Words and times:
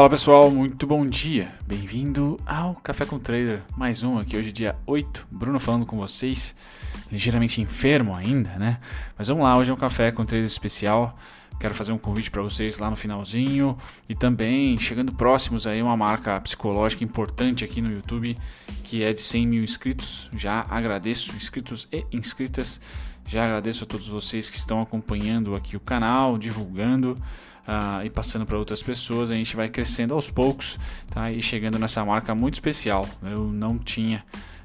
Fala 0.00 0.08
pessoal, 0.08 0.50
muito 0.50 0.86
bom 0.86 1.04
dia. 1.04 1.52
Bem-vindo 1.66 2.40
ao 2.46 2.74
Café 2.76 3.04
com 3.04 3.18
Trader, 3.18 3.60
mais 3.76 4.02
um 4.02 4.16
aqui 4.16 4.34
hoje 4.34 4.50
dia 4.50 4.74
8. 4.86 5.26
Bruno 5.30 5.60
falando 5.60 5.84
com 5.84 5.98
vocês, 5.98 6.56
ligeiramente 7.12 7.60
enfermo 7.60 8.14
ainda, 8.14 8.48
né? 8.58 8.80
Mas 9.18 9.28
vamos 9.28 9.44
lá, 9.44 9.54
hoje 9.58 9.70
é 9.70 9.74
um 9.74 9.76
Café 9.76 10.10
com 10.10 10.24
Trader 10.24 10.46
especial. 10.46 11.18
Quero 11.60 11.74
fazer 11.74 11.92
um 11.92 11.98
convite 11.98 12.30
para 12.30 12.40
vocês 12.40 12.78
lá 12.78 12.88
no 12.88 12.96
finalzinho 12.96 13.76
e 14.08 14.14
também 14.14 14.74
chegando 14.78 15.12
próximos 15.12 15.66
aí 15.66 15.82
uma 15.82 15.98
marca 15.98 16.40
psicológica 16.40 17.04
importante 17.04 17.62
aqui 17.62 17.82
no 17.82 17.92
YouTube 17.92 18.38
que 18.84 19.04
é 19.04 19.12
de 19.12 19.20
100 19.20 19.46
mil 19.46 19.62
inscritos. 19.62 20.30
Já 20.34 20.64
agradeço 20.70 21.36
inscritos 21.36 21.86
e 21.92 22.06
inscritas. 22.10 22.80
Já 23.28 23.44
agradeço 23.44 23.84
a 23.84 23.86
todos 23.86 24.08
vocês 24.08 24.48
que 24.48 24.56
estão 24.56 24.80
acompanhando 24.80 25.54
aqui 25.54 25.76
o 25.76 25.80
canal, 25.80 26.38
divulgando 26.38 27.18
uh, 27.70 28.04
e 28.04 28.10
passando 28.10 28.44
para 28.44 28.58
outras 28.58 28.82
pessoas. 28.82 29.30
A 29.30 29.34
gente 29.34 29.54
vai 29.54 29.68
crescendo 29.68 30.14
aos 30.14 30.28
poucos 30.28 30.78
tá? 31.10 31.30
e 31.30 31.40
chegando 31.40 31.78
nessa 31.78 32.04
marca 32.04 32.34
muito 32.34 32.54
especial. 32.54 33.08
Eu 33.22 33.44
não 33.44 33.78
tinha 33.78 34.24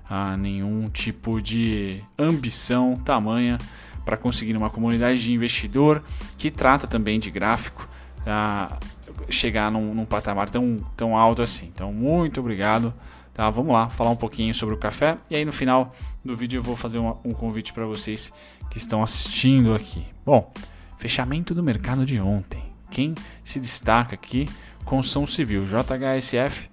uh, 0.10 0.36
nenhum 0.38 0.90
tipo 0.90 1.40
de 1.40 2.02
ambição 2.18 2.96
tamanha 2.98 3.58
para 4.04 4.18
conseguir 4.18 4.56
uma 4.56 4.70
comunidade 4.70 5.24
de 5.24 5.32
investidor 5.32 6.04
que 6.38 6.50
trata 6.50 6.88
também 6.88 7.20
de 7.20 7.30
gráfico. 7.30 7.88
Uh, 8.22 8.96
chegar 9.30 9.72
num, 9.72 9.94
num, 9.94 10.06
patamar 10.06 10.50
tão, 10.50 10.84
tão 10.98 11.18
alto 11.18 11.42
assim. 11.42 11.72
Então, 11.74 11.94
muito 11.94 12.40
obrigado. 12.40 12.94
Tá, 13.34 13.50
vamos 13.50 13.74
lá 13.74 13.90
falar 13.90 14.12
um 14.12 14.16
pouquinho 14.16 14.54
sobre 14.54 14.76
o 14.76 14.78
café 14.78 15.18
e 15.30 15.36
aí 15.36 15.44
no 15.44 15.52
final 15.52 15.94
do 16.24 16.38
vídeo 16.38 16.60
eu 16.60 16.64
vou 16.64 16.78
fazer 16.78 17.00
um 17.00 17.34
convite 17.34 17.74
para 17.74 17.86
vocês 17.86 18.32
que 18.70 18.78
estão 18.78 19.04
assistindo 19.04 19.76
aqui. 19.76 20.06
Bom, 20.26 20.54
fechamento 20.98 21.54
do 21.54 21.62
mercado 21.62 22.06
de 22.06 22.18
ontem 22.18 22.75
quem 22.96 23.14
se 23.44 23.60
destaca 23.60 24.16
aqui, 24.16 24.48
construção 24.86 25.28
civil, 25.28 25.66
JHSF, 25.66 26.70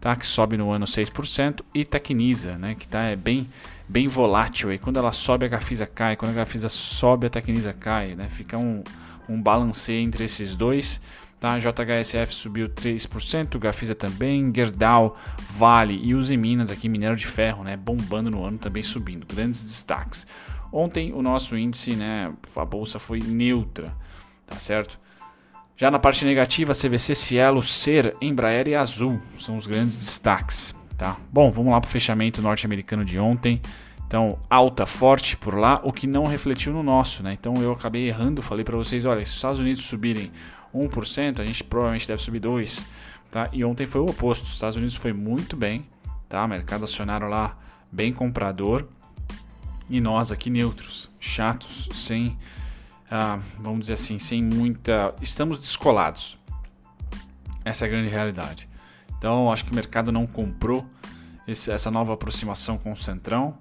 tá, 0.00 0.16
que 0.16 0.26
sobe 0.26 0.56
no 0.56 0.70
ano 0.70 0.86
6%, 0.86 1.60
e 1.74 1.84
Tecnisa, 1.84 2.56
né, 2.56 2.74
que 2.74 2.88
tá, 2.88 3.02
é 3.02 3.14
bem, 3.14 3.46
bem 3.86 4.08
volátil. 4.08 4.70
Aí. 4.70 4.78
Quando 4.78 4.98
ela 4.98 5.12
sobe, 5.12 5.44
a 5.44 5.48
Gafisa 5.48 5.86
cai, 5.86 6.16
quando 6.16 6.30
a 6.30 6.34
Gafisa 6.34 6.70
sobe, 6.70 7.26
a 7.26 7.30
Tecnisa 7.30 7.74
cai. 7.74 8.14
Né, 8.14 8.26
fica 8.30 8.56
um, 8.56 8.82
um 9.28 9.40
balanceio 9.40 10.00
entre 10.00 10.24
esses 10.24 10.56
dois. 10.56 10.98
Tá? 11.38 11.58
JHSF 11.58 12.34
subiu 12.34 12.70
3%, 12.70 13.58
Gafisa 13.58 13.94
também, 13.94 14.50
Gerdau, 14.54 15.18
Vale 15.50 16.00
e 16.02 16.14
os 16.14 16.30
Minas 16.30 16.70
aqui, 16.70 16.88
minério 16.88 17.16
de 17.16 17.26
ferro, 17.26 17.64
né, 17.64 17.76
bombando 17.76 18.30
no 18.30 18.42
ano, 18.42 18.56
também 18.56 18.82
subindo. 18.82 19.26
Grandes 19.26 19.62
destaques. 19.62 20.26
Ontem 20.72 21.12
o 21.12 21.20
nosso 21.20 21.54
índice, 21.54 21.94
né, 21.96 22.32
a 22.56 22.64
bolsa 22.64 22.98
foi 22.98 23.18
neutra, 23.18 23.94
tá 24.46 24.56
certo? 24.56 24.98
Já 25.80 25.90
na 25.90 25.98
parte 25.98 26.26
negativa, 26.26 26.74
CVC, 26.74 27.14
Cielo, 27.14 27.62
Ser, 27.62 28.14
Embraer 28.20 28.68
e 28.68 28.74
Azul 28.74 29.18
são 29.38 29.56
os 29.56 29.66
grandes 29.66 29.96
destaques. 29.96 30.74
Tá? 30.94 31.16
Bom, 31.32 31.50
vamos 31.50 31.72
lá 31.72 31.80
para 31.80 31.88
o 31.88 31.90
fechamento 31.90 32.42
norte-americano 32.42 33.02
de 33.02 33.18
ontem. 33.18 33.62
Então, 34.06 34.38
alta, 34.50 34.84
forte 34.84 35.38
por 35.38 35.54
lá, 35.54 35.80
o 35.82 35.90
que 35.90 36.06
não 36.06 36.26
refletiu 36.26 36.74
no 36.74 36.82
nosso. 36.82 37.22
Né? 37.22 37.32
Então, 37.32 37.54
eu 37.62 37.72
acabei 37.72 38.06
errando, 38.06 38.42
falei 38.42 38.62
para 38.62 38.76
vocês, 38.76 39.06
olha, 39.06 39.24
se 39.24 39.30
os 39.30 39.36
Estados 39.36 39.58
Unidos 39.58 39.82
subirem 39.82 40.30
1%, 40.74 41.40
a 41.40 41.46
gente 41.46 41.64
provavelmente 41.64 42.06
deve 42.06 42.20
subir 42.20 42.42
2%. 42.42 42.84
Tá? 43.30 43.48
E 43.50 43.64
ontem 43.64 43.86
foi 43.86 44.02
o 44.02 44.04
oposto, 44.04 44.44
os 44.44 44.52
Estados 44.52 44.76
Unidos 44.76 44.96
foi 44.96 45.14
muito 45.14 45.56
bem, 45.56 45.86
tá? 46.28 46.46
mercado 46.46 46.84
acionaram 46.84 47.26
lá 47.26 47.56
bem 47.90 48.12
comprador, 48.12 48.86
e 49.88 49.98
nós 49.98 50.30
aqui 50.30 50.50
neutros, 50.50 51.08
chatos, 51.18 51.88
sem 51.94 52.36
ah, 53.10 53.40
vamos 53.58 53.80
dizer 53.80 53.94
assim, 53.94 54.18
sem 54.20 54.42
muita. 54.42 55.12
Estamos 55.20 55.58
descolados. 55.58 56.38
Essa 57.64 57.84
é 57.84 57.88
a 57.88 57.90
grande 57.90 58.08
realidade. 58.08 58.68
Então, 59.18 59.50
acho 59.52 59.64
que 59.64 59.72
o 59.72 59.74
mercado 59.74 60.12
não 60.12 60.26
comprou 60.26 60.86
esse, 61.46 61.70
essa 61.70 61.90
nova 61.90 62.14
aproximação 62.14 62.78
com 62.78 62.92
o 62.92 62.96
Centrão. 62.96 63.58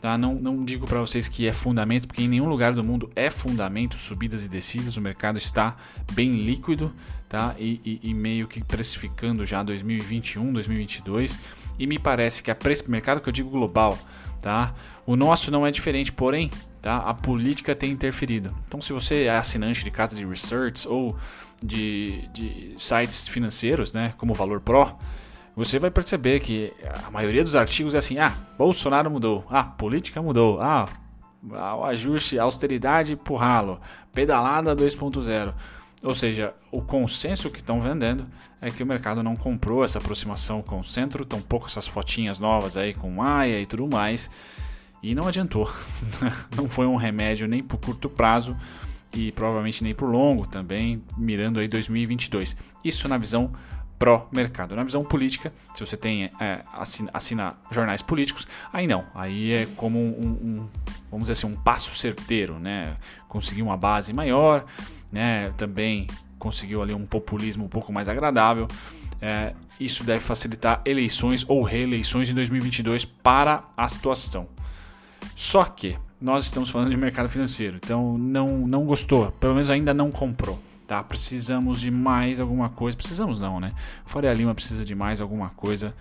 Tá? 0.00 0.16
Não, 0.16 0.34
não 0.34 0.64
digo 0.64 0.86
para 0.86 1.00
vocês 1.00 1.28
que 1.28 1.46
é 1.46 1.52
fundamento, 1.52 2.06
porque 2.06 2.22
em 2.22 2.28
nenhum 2.28 2.48
lugar 2.48 2.72
do 2.72 2.82
mundo 2.82 3.10
é 3.14 3.28
fundamento, 3.28 3.96
subidas 3.96 4.44
e 4.44 4.48
descidas. 4.48 4.96
O 4.96 5.00
mercado 5.00 5.36
está 5.36 5.76
bem 6.12 6.44
líquido 6.44 6.92
tá? 7.28 7.54
e, 7.58 7.80
e, 7.84 8.10
e 8.10 8.14
meio 8.14 8.46
que 8.46 8.62
precificando 8.62 9.44
já 9.44 9.62
2021, 9.62 10.52
2022. 10.52 11.38
E 11.78 11.86
me 11.86 11.98
parece 11.98 12.42
que 12.42 12.50
a 12.50 12.54
preço 12.54 12.90
mercado, 12.90 13.20
que 13.20 13.28
eu 13.28 13.32
digo 13.32 13.50
global, 13.50 13.98
tá? 14.40 14.74
o 15.04 15.16
nosso 15.16 15.50
não 15.50 15.66
é 15.66 15.70
diferente, 15.70 16.12
porém 16.12 16.50
tá? 16.82 16.98
a 16.98 17.14
política 17.14 17.74
tem 17.74 17.92
interferido. 17.92 18.54
Então, 18.66 18.82
se 18.82 18.92
você 18.92 19.24
é 19.24 19.36
assinante 19.36 19.84
de 19.84 19.90
casa 19.90 20.16
de 20.16 20.26
research 20.26 20.86
ou 20.86 21.16
de, 21.62 22.28
de 22.32 22.74
sites 22.76 23.28
financeiros, 23.28 23.92
né, 23.92 24.12
como 24.18 24.34
Valor 24.34 24.60
Pro, 24.60 24.94
você 25.54 25.78
vai 25.78 25.90
perceber 25.90 26.40
que 26.40 26.72
a 27.06 27.10
maioria 27.10 27.44
dos 27.44 27.54
artigos 27.54 27.94
é 27.94 27.98
assim: 27.98 28.18
ah, 28.18 28.34
Bolsonaro 28.58 29.10
mudou, 29.10 29.44
ah, 29.48 29.62
política 29.62 30.20
mudou, 30.20 30.60
ah, 30.60 30.86
o 31.42 31.84
ajuste, 31.84 32.38
austeridade 32.38 33.16
por 33.16 33.36
ralo, 33.36 33.80
pedalada 34.12 34.74
2.0. 34.74 35.54
Ou 36.02 36.14
seja, 36.16 36.52
o 36.70 36.82
consenso 36.82 37.48
que 37.48 37.58
estão 37.58 37.80
vendendo 37.80 38.26
é 38.60 38.70
que 38.70 38.82
o 38.82 38.86
mercado 38.86 39.22
não 39.22 39.36
comprou 39.36 39.84
essa 39.84 39.98
aproximação 39.98 40.60
com 40.60 40.80
o 40.80 40.84
centro, 40.84 41.24
tampouco 41.24 41.66
essas 41.66 41.86
fotinhas 41.86 42.40
novas 42.40 42.76
aí 42.76 42.92
com 42.92 43.08
Maia 43.08 43.60
e 43.60 43.66
tudo 43.66 43.86
mais. 43.86 44.28
E 45.02 45.14
não 45.14 45.26
adiantou. 45.26 45.72
não 46.56 46.68
foi 46.68 46.86
um 46.86 46.96
remédio 46.96 47.48
nem 47.48 47.62
por 47.62 47.78
curto 47.78 48.08
prazo 48.08 48.56
e 49.12 49.32
provavelmente 49.32 49.82
nem 49.82 49.94
por 49.94 50.08
longo 50.08 50.46
também, 50.46 51.02
mirando 51.16 51.60
aí 51.60 51.68
2022. 51.68 52.56
Isso 52.84 53.08
na 53.08 53.18
visão 53.18 53.52
pró-mercado. 53.98 54.74
Na 54.74 54.82
visão 54.82 55.02
política, 55.02 55.52
se 55.74 55.86
você 55.86 55.96
tem 55.96 56.24
é, 56.40 56.64
assina, 56.72 57.10
assina, 57.14 57.54
jornais 57.70 58.02
políticos, 58.02 58.48
aí 58.72 58.86
não. 58.86 59.04
Aí 59.14 59.52
é 59.52 59.66
como 59.76 59.98
um, 59.98 60.26
um, 60.26 60.68
vamos 61.10 61.28
dizer 61.28 61.32
assim, 61.32 61.46
um 61.46 61.56
passo 61.56 61.94
certeiro, 61.94 62.58
né? 62.58 62.96
Conseguir 63.28 63.62
uma 63.62 63.76
base 63.76 64.12
maior, 64.12 64.64
né? 65.10 65.52
Também 65.56 66.08
conseguiu 66.36 66.82
ali 66.82 66.92
um 66.92 67.06
populismo 67.06 67.64
um 67.64 67.68
pouco 67.68 67.92
mais 67.92 68.08
agradável. 68.08 68.66
É, 69.20 69.54
isso 69.78 70.02
deve 70.02 70.18
facilitar 70.18 70.82
eleições 70.84 71.44
ou 71.48 71.62
reeleições 71.62 72.28
em 72.28 72.34
2022 72.34 73.04
para 73.04 73.62
a 73.76 73.86
situação. 73.86 74.48
Só 75.34 75.64
que 75.64 75.96
nós 76.20 76.44
estamos 76.44 76.70
falando 76.70 76.90
de 76.90 76.96
mercado 76.96 77.28
financeiro, 77.28 77.76
então 77.82 78.16
não, 78.16 78.66
não 78.66 78.84
gostou, 78.84 79.32
pelo 79.32 79.54
menos 79.54 79.70
ainda 79.70 79.92
não 79.92 80.10
comprou. 80.10 80.58
Tá? 80.86 81.02
Precisamos 81.02 81.80
de 81.80 81.90
mais 81.90 82.38
alguma 82.38 82.68
coisa. 82.68 82.96
Precisamos 82.96 83.40
não, 83.40 83.58
né? 83.58 83.72
Faria 84.04 84.32
Lima 84.34 84.54
precisa 84.54 84.84
de 84.84 84.94
mais 84.94 85.20
alguma 85.20 85.48
coisa 85.50 85.94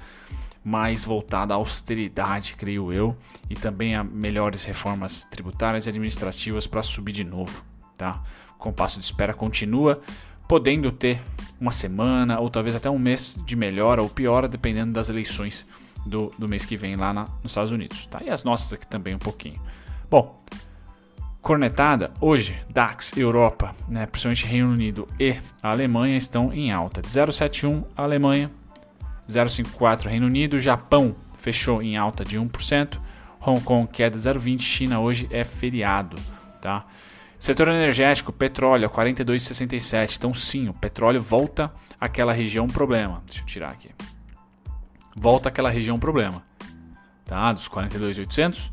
mais 0.64 1.04
voltada 1.04 1.54
à 1.54 1.58
austeridade, 1.58 2.56
creio 2.56 2.94
eu, 2.94 3.16
e 3.50 3.56
também 3.56 3.96
a 3.96 4.04
melhores 4.04 4.64
reformas 4.64 5.24
tributárias 5.24 5.86
e 5.86 5.90
administrativas 5.90 6.68
para 6.68 6.84
subir 6.84 7.12
de 7.12 7.24
novo, 7.24 7.64
tá? 7.98 8.22
O 8.52 8.60
compasso 8.60 9.00
de 9.00 9.06
espera 9.06 9.34
continua, 9.34 10.02
podendo 10.48 10.92
ter 10.92 11.22
uma 11.60 11.72
semana 11.72 12.40
ou 12.40 12.50
talvez 12.50 12.76
até 12.76 12.90
um 12.90 13.00
mês 13.00 13.38
de 13.46 13.56
melhora 13.56 14.02
ou 14.04 14.10
piora, 14.10 14.48
dependendo 14.48 14.94
das 14.94 15.10
eleições 15.10 15.66
do, 16.06 16.34
do 16.38 16.48
mês 16.48 16.66
que 16.66 16.76
vem 16.76 16.96
lá 16.96 17.14
na, 17.14 17.24
nos 17.44 17.52
Estados 17.52 17.72
Unidos. 17.72 18.06
Tá? 18.06 18.22
E 18.24 18.30
as 18.30 18.44
nossas 18.44 18.74
aqui 18.74 18.88
também 18.88 19.16
um 19.16 19.20
pouquinho. 19.20 19.60
Bom, 20.10 20.38
cornetada, 21.42 22.12
hoje 22.20 22.62
DAX, 22.70 23.16
Europa, 23.16 23.76
né, 23.88 24.06
principalmente 24.06 24.46
Reino 24.46 24.72
Unido 24.72 25.08
e 25.20 25.36
Alemanha 25.62 26.18
estão 26.18 26.54
em 26.54 26.72
alta. 26.72 27.02
De 27.02 27.08
0,71 27.08 27.84
Alemanha, 27.96 28.50
0,54 29.30 30.08
Reino 30.08 30.28
Unido, 30.28 30.60
Japão 30.60 31.16
fechou 31.38 31.82
em 31.82 31.98
alta 31.98 32.24
de 32.24 32.38
1%, 32.40 33.00
Hong 33.44 33.62
Kong 33.62 33.90
queda 33.92 34.18
0,20, 34.18 34.62
China 34.62 35.00
hoje 35.00 35.28
é 35.32 35.44
feriado, 35.44 36.16
tá? 36.62 36.86
Setor 37.40 37.70
energético, 37.70 38.32
petróleo 38.32 38.88
42,67. 38.88 40.18
Então 40.18 40.32
sim, 40.32 40.70
o 40.70 40.74
petróleo 40.76 41.20
volta 41.20 41.74
àquela 42.00 42.32
região 42.32 42.68
problema. 42.68 43.20
Deixa 43.26 43.42
eu 43.42 43.46
tirar 43.48 43.72
aqui 43.72 43.90
volta 45.16 45.50
àquela 45.50 45.70
região 45.70 46.00
problema, 46.00 46.44
tá? 47.26 47.52
Dos 47.54 47.68
42.800, 47.68 48.72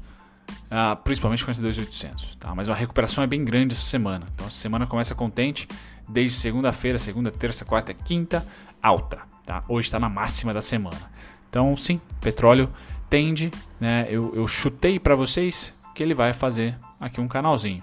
ah, 0.70 0.96
principalmente 0.96 1.44
42.800, 1.44 2.36
tá? 2.38 2.54
Mas 2.54 2.68
a 2.68 2.74
recuperação 2.74 3.24
é 3.24 3.26
bem 3.26 3.44
grande 3.44 3.74
essa 3.74 3.84
semana. 3.84 4.26
Então 4.34 4.46
essa 4.46 4.56
semana 4.56 4.86
começa 4.86 5.14
contente, 5.14 5.68
desde 6.08 6.36
segunda-feira, 6.36 6.98
segunda, 6.98 7.30
terça, 7.30 7.64
quarta, 7.64 7.92
quinta, 7.92 8.46
alta, 8.82 9.18
tá? 9.44 9.62
Hoje 9.68 9.88
está 9.88 9.98
na 9.98 10.08
máxima 10.08 10.52
da 10.52 10.62
semana. 10.62 11.10
Então 11.48 11.76
sim, 11.76 12.00
petróleo 12.20 12.70
tende, 13.08 13.50
né? 13.80 14.06
Eu, 14.08 14.34
eu 14.34 14.46
chutei 14.46 14.98
para 14.98 15.14
vocês 15.14 15.74
que 15.94 16.02
ele 16.02 16.14
vai 16.14 16.32
fazer 16.32 16.78
aqui 17.00 17.20
um 17.20 17.28
canalzinho 17.28 17.82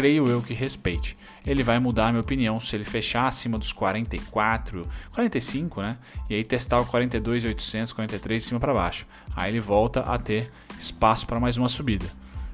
creio 0.00 0.26
eu 0.26 0.40
que 0.40 0.54
respeite. 0.54 1.14
Ele 1.46 1.62
vai 1.62 1.78
mudar 1.78 2.10
minha 2.10 2.22
opinião 2.22 2.58
se 2.58 2.74
ele 2.74 2.86
fechar 2.86 3.26
acima 3.26 3.58
dos 3.58 3.70
44, 3.70 4.88
45, 5.12 5.82
né? 5.82 5.98
E 6.28 6.36
aí 6.36 6.42
testar 6.42 6.80
o 6.80 6.86
42,800, 6.86 7.92
43 7.92 8.42
de 8.42 8.48
cima 8.48 8.58
para 8.58 8.72
baixo. 8.72 9.06
Aí 9.36 9.52
ele 9.52 9.60
volta 9.60 10.00
a 10.00 10.16
ter 10.16 10.50
espaço 10.78 11.26
para 11.26 11.38
mais 11.38 11.58
uma 11.58 11.68
subida, 11.68 12.06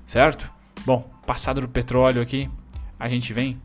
certo? 0.04 0.50
Bom, 0.84 1.08
passado 1.24 1.60
do 1.60 1.68
petróleo 1.68 2.20
aqui, 2.20 2.50
a 2.98 3.08
gente 3.08 3.32
vem 3.32 3.60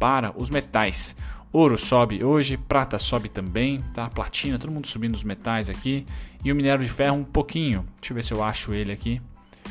para 0.00 0.32
os 0.36 0.50
metais. 0.50 1.14
Ouro 1.52 1.78
sobe 1.78 2.24
hoje, 2.24 2.56
prata 2.56 2.98
sobe 2.98 3.28
também, 3.28 3.80
tá? 3.94 4.10
Platina, 4.10 4.58
todo 4.58 4.72
mundo 4.72 4.88
subindo 4.88 5.14
os 5.14 5.22
metais 5.22 5.70
aqui. 5.70 6.04
E 6.44 6.50
o 6.50 6.56
minério 6.56 6.84
de 6.84 6.90
ferro 6.90 7.16
um 7.16 7.24
pouquinho. 7.24 7.86
Deixa 8.00 8.12
eu 8.12 8.14
ver 8.16 8.24
se 8.24 8.34
eu 8.34 8.42
acho 8.42 8.74
ele 8.74 8.90
aqui. 8.90 9.22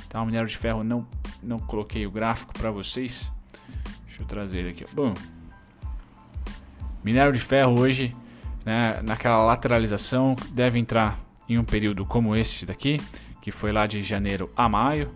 Tá? 0.08 0.22
O 0.22 0.26
minério 0.26 0.48
de 0.48 0.58
ferro 0.58 0.82
não, 0.82 1.06
não 1.44 1.60
coloquei 1.60 2.08
o 2.08 2.12
gráfico 2.12 2.54
para 2.54 2.72
vocês. 2.72 3.30
Deixa 4.20 4.24
eu 4.24 4.28
trazer 4.28 4.60
ele 4.60 4.70
aqui. 4.72 4.86
Bom, 4.94 5.14
minério 7.04 7.32
de 7.32 7.40
ferro 7.40 7.80
hoje, 7.80 8.14
né, 8.66 9.02
naquela 9.04 9.44
lateralização, 9.46 10.36
deve 10.52 10.78
entrar 10.78 11.18
em 11.48 11.58
um 11.58 11.64
período 11.64 12.06
como 12.06 12.36
esse 12.36 12.66
daqui, 12.66 13.00
que 13.42 13.50
foi 13.52 13.72
lá 13.72 13.88
de 13.88 14.04
janeiro 14.04 14.52
a 14.56 14.68
maio. 14.68 15.10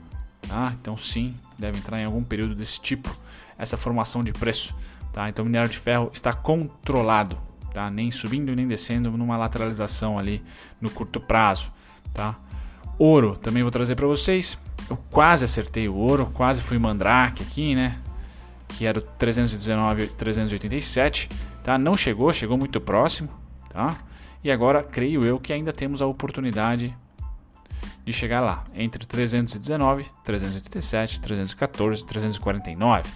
Tá? 0.47 0.73
Então 0.79 0.97
sim, 0.97 1.35
deve 1.59 1.77
entrar 1.77 1.99
em 1.99 2.05
algum 2.05 2.23
período 2.23 2.55
desse 2.55 2.79
tipo, 2.79 3.13
essa 3.57 3.75
formação 3.75 4.23
de 4.23 4.31
preço. 4.31 4.73
Tá? 5.11 5.27
Então 5.27 5.43
o 5.43 5.45
minério 5.45 5.69
de 5.69 5.77
ferro 5.77 6.09
está 6.13 6.31
controlado, 6.31 7.37
tá? 7.73 7.91
nem 7.91 8.09
subindo 8.09 8.55
nem 8.55 8.67
descendo 8.67 9.11
numa 9.11 9.37
lateralização 9.37 10.17
ali 10.17 10.41
no 10.79 10.89
curto 10.89 11.19
prazo. 11.19 11.71
Tá? 12.13 12.35
Ouro 12.97 13.35
também 13.35 13.63
vou 13.63 13.71
trazer 13.71 13.95
para 13.95 14.07
vocês. 14.07 14.57
Eu 14.89 14.97
quase 15.11 15.43
acertei 15.43 15.89
o 15.89 15.95
ouro, 15.95 16.31
quase 16.33 16.61
fui 16.61 16.77
mandrake 16.77 17.43
aqui, 17.43 17.75
né? 17.75 17.99
Que 18.77 18.85
era 18.85 18.99
o 18.99 19.01
319 19.01 20.07
387, 20.07 21.29
tá? 21.63 21.77
Não 21.77 21.95
chegou, 21.95 22.31
chegou 22.33 22.57
muito 22.57 22.81
próximo, 22.81 23.29
tá? 23.69 23.97
E 24.43 24.51
agora 24.51 24.83
creio 24.83 25.23
eu 25.23 25.39
que 25.39 25.53
ainda 25.53 25.71
temos 25.71 26.01
a 26.01 26.07
oportunidade 26.07 26.95
de 28.05 28.11
chegar 28.11 28.41
lá, 28.41 28.65
entre 28.75 29.05
319, 29.05 30.05
387, 30.23 31.21
314 31.21 32.05
349, 32.05 33.09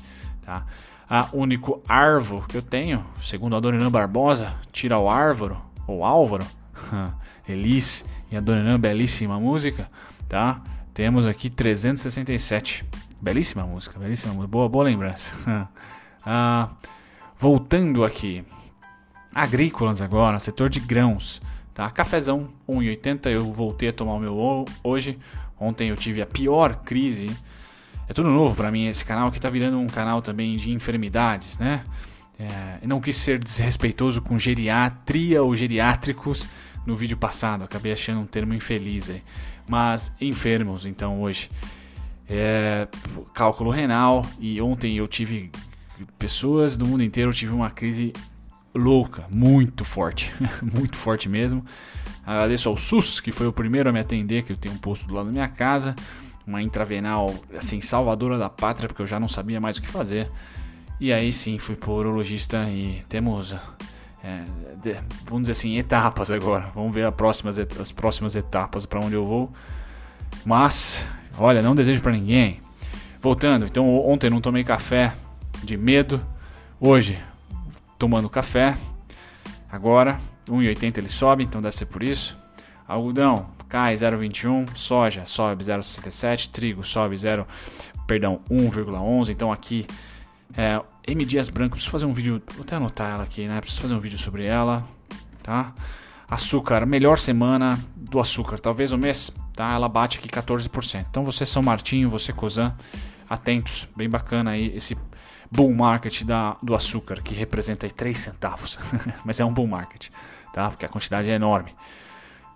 tá? 0.45 0.65
A 1.09 1.30
único 1.33 1.81
árvore 1.88 2.45
que 2.48 2.57
eu 2.57 2.62
tenho, 2.62 3.06
segundo 3.21 3.56
a 3.56 3.59
Dona 3.59 3.89
Barbosa, 3.89 4.56
tira 4.71 4.98
o 4.98 5.09
árvore, 5.09 5.56
ou 5.86 6.04
Álvaro, 6.04 6.45
Elis 7.48 8.06
e 8.31 8.38
a 8.38 8.42
Dona 8.42 8.77
belíssima 8.77 9.39
música, 9.39 9.89
tá? 10.27 10.62
Temos 10.98 11.28
aqui 11.28 11.48
367. 11.48 12.84
Belíssima 13.22 13.64
música, 13.68 14.00
belíssima 14.00 14.34
música, 14.34 14.48
boa, 14.48 14.68
boa 14.68 14.84
lembrança. 14.84 15.32
ah, 16.26 16.70
voltando 17.38 18.04
aqui, 18.04 18.44
agrícolas 19.32 20.02
agora, 20.02 20.40
setor 20.40 20.70
de 20.70 20.80
grãos, 20.80 21.40
tá? 21.72 21.88
Cafezão 21.92 22.50
1,80, 22.68 23.30
eu 23.30 23.54
voltei 23.54 23.90
a 23.90 23.94
tomar 23.94 24.14
o 24.14 24.20
meu 24.20 24.66
hoje. 24.84 25.20
Ontem 25.60 25.90
eu 25.90 25.96
tive 25.96 26.20
a 26.20 26.26
pior 26.26 26.78
crise 26.84 27.30
é 28.10 28.14
tudo 28.14 28.32
novo 28.32 28.56
para 28.56 28.72
mim 28.72 28.88
esse 28.88 29.06
canal 29.06 29.32
que 29.32 29.40
tá 29.40 29.50
virando 29.50 29.78
um 29.78 29.86
canal 29.86 30.20
também 30.20 30.58
de 30.58 30.72
enfermidades, 30.72 31.60
né? 31.60 31.84
É, 32.40 32.88
não 32.88 33.00
quis 33.00 33.18
ser 33.18 33.38
desrespeitoso 33.38 34.20
com 34.20 34.40
geriatria 34.40 35.44
ou 35.44 35.56
geriátricos 35.56 36.50
no 36.88 36.96
vídeo 36.96 37.18
passado, 37.18 37.64
acabei 37.64 37.92
achando 37.92 38.22
um 38.22 38.26
termo 38.26 38.56
infeliz 38.56 39.12
aí. 39.12 39.22
Mas 39.68 40.14
enfermos, 40.19 40.86
então 40.86 41.22
hoje. 41.22 41.50
É, 42.30 42.90
cálculo 43.34 43.69
renal 43.69 44.25
e 44.38 44.60
ontem 44.62 44.98
eu 44.98 45.08
tive 45.08 45.50
pessoas 46.19 46.75
do 46.75 46.86
mundo 46.86 47.02
inteiro, 47.02 47.30
eu 47.30 47.34
tive 47.34 47.54
uma 47.54 47.69
crise 47.69 48.12
louca, 48.75 49.25
muito 49.30 49.86
forte, 49.86 50.34
muito 50.62 50.98
forte 50.98 51.30
mesmo. 51.30 51.64
Agradeço 52.25 52.68
ao 52.68 52.75
SUS, 52.75 53.22
que 53.22 53.31
foi 53.31 53.48
o 53.48 53.54
primeiro 53.54 53.90
a 53.90 53.94
me 53.94 54.00
atender, 54.02 54.44
que 54.44 54.52
eu 54.52 54.58
tenho 54.58 54.75
um 54.75 54.78
posto 54.78 55.10
lado 55.14 55.28
da 55.28 55.31
minha 55.31 55.48
casa 55.48 55.96
uma 56.48 56.62
intravenal 56.62 57.36
assim 57.56 57.81
salvadora 57.81 58.38
da 58.38 58.50
pátria, 58.50 58.88
porque 58.88 59.02
eu 59.02 59.08
já 59.08 59.19
não 59.19 59.28
sabia 59.28 59.60
mais 59.60 59.78
o 59.78 59.81
que 59.81 59.88
fazer. 59.88 60.31
E 61.00 61.12
aí 61.12 61.34
sim 61.34 61.60
fui 61.60 61.75
pro 61.75 61.92
urologista 61.92 62.64
e 62.69 63.04
temos, 63.10 63.54
é, 64.28 64.44
de, 64.84 64.94
vamos 65.24 65.44
dizer 65.44 65.54
assim, 65.54 65.78
etapas 65.78 66.30
agora. 66.30 66.70
Vamos 66.76 66.94
ver 66.94 67.10
próximas, 67.14 67.58
as 67.58 67.92
próximas 67.94 68.36
etapas 68.36 68.86
para 68.86 69.00
onde 69.00 69.16
eu 69.16 69.26
vou. 69.26 69.50
Mas, 70.46 71.08
olha, 71.38 71.62
não 71.62 71.74
desejo 71.74 72.02
para 72.02 72.12
ninguém. 72.12 72.60
Voltando, 73.22 73.66
então 73.66 73.88
ontem 74.06 74.30
não 74.30 74.42
tomei 74.42 74.66
café 74.66 75.16
de 75.64 75.78
medo. 75.78 76.22
Hoje, 76.78 77.18
tomando 77.98 78.30
café. 78.30 78.78
Agora, 79.72 80.18
1,80 80.48 80.98
ele 80.98 81.10
sobe, 81.10 81.44
então 81.44 81.62
deve 81.62 81.76
ser 81.76 81.86
por 81.86 82.04
isso. 82.04 82.38
Algodão, 82.86 83.50
cai 83.70 83.96
0,21, 83.96 84.76
soja 84.76 85.26
sobe 85.26 85.64
0,67, 85.64 86.50
trigo 86.52 86.84
sobe 86.84 87.18
0, 87.18 87.48
perdão, 88.06 88.42
1,11. 88.52 89.30
Então 89.30 89.54
aqui 89.54 89.86
é, 90.57 90.81
M 91.07 91.24
Dias 91.24 91.50
Branco, 91.50 91.74
preciso 91.74 91.92
fazer 91.92 92.07
um 92.07 92.13
vídeo, 92.13 92.42
vou 92.56 92.63
até 92.63 92.75
anotar 92.75 93.13
ela 93.13 93.24
aqui, 93.24 93.48
né? 93.48 93.62
Preciso 93.62 93.81
fazer 93.81 93.94
um 93.94 94.00
vídeo 94.00 94.18
sobre 94.18 94.44
ela, 94.44 94.83
tá? 95.44 95.71
Açúcar, 96.27 96.83
melhor 96.86 97.19
semana 97.19 97.80
do 97.95 98.19
açúcar, 98.19 98.57
talvez 98.57 98.92
o 98.92 98.98
mês, 98.98 99.31
tá? 99.56 99.71
Ela 99.71 99.88
bate 99.88 100.18
aqui 100.18 100.27
14%. 100.27 101.06
Então 101.07 101.24
você 101.24 101.45
São 101.45 101.62
Martinho, 101.62 102.09
você 102.09 102.33
Cosan, 102.33 102.75
atentos, 103.30 103.88
bem 103.95 104.09
bacana 104.09 104.51
aí 104.51 104.75
esse 104.75 104.98
bull 105.51 105.74
market 105.74 106.24
da, 106.24 106.57
do 106.62 106.74
açúcar, 106.74 107.21
que 107.21 107.36
representa 107.36 107.86
aí 107.86 107.92
3 107.92 108.18
centavos, 108.18 108.80
mas 109.24 109.39
é 109.39 109.45
um 109.45 109.54
bull 109.54 109.68
market, 109.68 110.09
tá? 110.51 110.69
Porque 110.71 110.86
a 110.88 110.89
quantidade 110.89 111.30
é 111.30 111.33
enorme. 111.33 111.75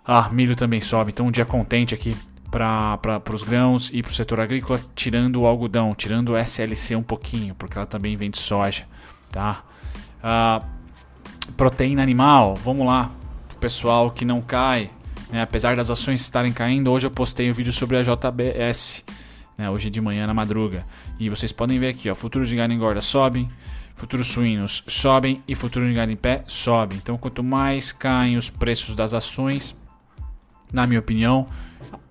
Ah, 0.04 0.28
milho 0.30 0.56
também 0.56 0.80
sobe, 0.80 1.12
então 1.12 1.26
um 1.26 1.30
dia 1.30 1.46
contente 1.46 1.94
aqui 1.94 2.16
para 2.52 3.22
os 3.32 3.42
grãos 3.42 3.90
e 3.94 4.02
para 4.02 4.10
o 4.10 4.14
setor 4.14 4.38
agrícola, 4.38 4.78
tirando 4.94 5.40
o 5.40 5.46
algodão, 5.46 5.94
tirando 5.94 6.32
o 6.32 6.36
SLC 6.36 6.94
um 6.94 7.02
pouquinho, 7.02 7.54
porque 7.54 7.78
ela 7.78 7.86
também 7.86 8.14
vem 8.14 8.30
de 8.30 8.38
soja, 8.38 8.84
tá? 9.30 9.62
Ah, 10.22 10.62
proteína 11.56 12.02
animal, 12.02 12.54
vamos 12.54 12.86
lá, 12.86 13.10
pessoal 13.58 14.10
que 14.10 14.24
não 14.26 14.42
cai, 14.42 14.90
né? 15.30 15.40
apesar 15.40 15.74
das 15.76 15.88
ações 15.88 16.20
estarem 16.20 16.52
caindo, 16.52 16.90
hoje 16.90 17.06
eu 17.06 17.10
postei 17.10 17.50
um 17.50 17.54
vídeo 17.54 17.72
sobre 17.72 17.96
a 17.96 18.02
JBS, 18.02 19.02
né? 19.56 19.70
hoje 19.70 19.88
de 19.88 20.00
manhã 20.00 20.26
na 20.26 20.34
madruga, 20.34 20.84
e 21.18 21.30
vocês 21.30 21.52
podem 21.52 21.78
ver 21.78 21.88
aqui, 21.88 22.10
ó, 22.10 22.14
futuros 22.14 22.50
de 22.50 22.56
gado 22.56 22.72
engorda 22.72 23.00
sobem, 23.00 23.48
futuros 23.94 24.26
suínos 24.26 24.84
sobem 24.86 25.42
e 25.48 25.54
futuros 25.54 25.88
de 25.88 25.94
gado 25.94 26.12
em 26.12 26.16
pé 26.16 26.44
sobe. 26.46 26.96
Então, 26.96 27.16
quanto 27.16 27.42
mais 27.42 27.92
caem 27.92 28.36
os 28.36 28.50
preços 28.50 28.94
das 28.94 29.14
ações, 29.14 29.74
na 30.70 30.86
minha 30.86 31.00
opinião, 31.00 31.46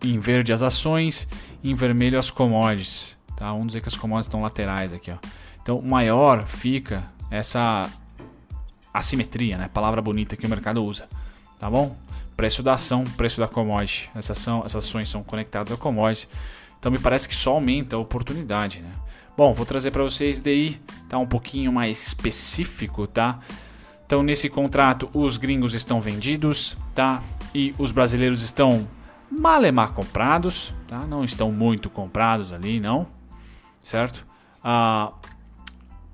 em 0.03 0.19
verde 0.19 0.53
as 0.53 0.61
ações, 0.61 1.27
em 1.63 1.73
vermelho 1.73 2.17
as 2.17 2.29
commodities. 2.29 3.17
Tá? 3.35 3.51
Vamos 3.51 3.67
dizer 3.67 3.81
que 3.81 3.87
as 3.87 3.95
commodities 3.95 4.27
estão 4.27 4.41
laterais 4.41 4.93
aqui. 4.93 5.11
Ó. 5.11 5.17
Então, 5.61 5.81
maior 5.81 6.45
fica 6.45 7.03
essa 7.29 7.89
assimetria, 8.93 9.57
né? 9.57 9.69
palavra 9.73 10.01
bonita 10.01 10.35
que 10.35 10.45
o 10.45 10.49
mercado 10.49 10.83
usa. 10.83 11.07
Tá 11.59 11.69
bom? 11.69 11.95
Preço 12.35 12.63
da 12.63 12.73
ação, 12.73 13.03
preço 13.03 13.39
da 13.39 13.47
commodity. 13.47 14.09
Essas, 14.15 14.37
são, 14.37 14.59
essas 14.65 14.85
ações 14.85 15.09
são 15.09 15.23
conectadas 15.23 15.71
a 15.71 15.77
commodity. 15.77 16.27
Então, 16.79 16.91
me 16.91 16.97
parece 16.97 17.27
que 17.27 17.35
só 17.35 17.51
aumenta 17.51 17.95
a 17.95 17.99
oportunidade. 17.99 18.81
Né? 18.81 18.91
Bom, 19.37 19.53
vou 19.53 19.65
trazer 19.65 19.91
para 19.91 20.03
vocês 20.03 20.41
DI, 20.41 20.81
tá 21.07 21.17
um 21.17 21.27
pouquinho 21.27 21.71
mais 21.71 22.07
específico, 22.07 23.07
tá? 23.07 23.39
Então, 24.05 24.21
nesse 24.21 24.49
contrato, 24.49 25.09
os 25.13 25.37
gringos 25.37 25.73
estão 25.73 26.01
vendidos, 26.01 26.75
tá? 26.93 27.23
E 27.55 27.73
os 27.77 27.91
brasileiros 27.91 28.41
estão 28.41 28.85
malemar 29.31 29.93
comprados, 29.93 30.73
tá? 30.87 30.99
Não 31.07 31.23
estão 31.23 31.51
muito 31.51 31.89
comprados 31.89 32.51
ali, 32.51 32.79
não, 32.79 33.07
certo? 33.81 34.27
Ah, 34.61 35.13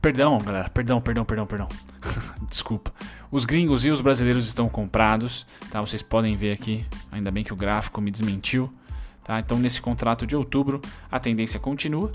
perdão, 0.02 0.38
galera, 0.38 0.70
perdão, 0.70 1.02
perdão, 1.02 1.26
perdão, 1.26 1.48
perdão. 1.48 1.68
Desculpa. 2.48 2.94
Os 3.32 3.44
gringos 3.44 3.84
e 3.84 3.90
os 3.90 4.00
brasileiros 4.00 4.48
estão 4.48 4.70
comprados, 4.70 5.48
tá? 5.72 5.82
Vocês 5.82 6.02
podem 6.02 6.36
ver 6.36 6.54
aqui, 6.54 6.86
ainda 7.12 7.32
bem 7.32 7.44
que 7.44 7.52
o 7.52 7.56
gráfico 7.56 8.00
me 8.00 8.12
desmentiu, 8.12 8.72
tá? 9.24 9.40
Então, 9.40 9.58
nesse 9.58 9.82
contrato 9.82 10.26
de 10.28 10.36
outubro, 10.36 10.80
a 11.12 11.20
tendência 11.20 11.60
continua, 11.60 12.12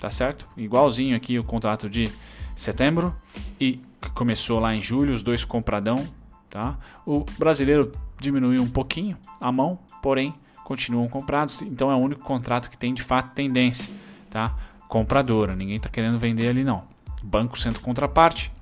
tá 0.00 0.10
certo? 0.10 0.46
Igualzinho 0.56 1.14
aqui 1.14 1.38
o 1.38 1.44
contrato 1.44 1.90
de 1.90 2.10
setembro 2.56 3.14
e 3.60 3.80
começou 4.14 4.58
lá 4.58 4.74
em 4.74 4.82
julho, 4.82 5.12
os 5.12 5.22
dois 5.22 5.44
compradão, 5.44 6.08
tá? 6.50 6.78
O 7.06 7.24
brasileiro 7.38 7.92
diminuiu 8.18 8.62
um 8.62 8.68
pouquinho 8.68 9.16
a 9.40 9.50
mão, 9.52 9.78
porém 10.02 10.34
continuam 10.64 11.08
comprados, 11.08 11.62
então 11.62 11.90
é 11.90 11.94
o 11.94 11.98
único 11.98 12.22
contrato 12.22 12.68
que 12.68 12.76
tem 12.76 12.92
de 12.92 13.02
fato 13.02 13.34
tendência, 13.34 13.92
tá? 14.28 14.54
Compradora, 14.86 15.56
ninguém 15.56 15.76
está 15.76 15.88
querendo 15.88 16.18
vender 16.18 16.48
ali 16.48 16.64
não. 16.64 16.84
Banco 17.22 17.58
sendo 17.58 17.80
contraparte. 17.80 18.52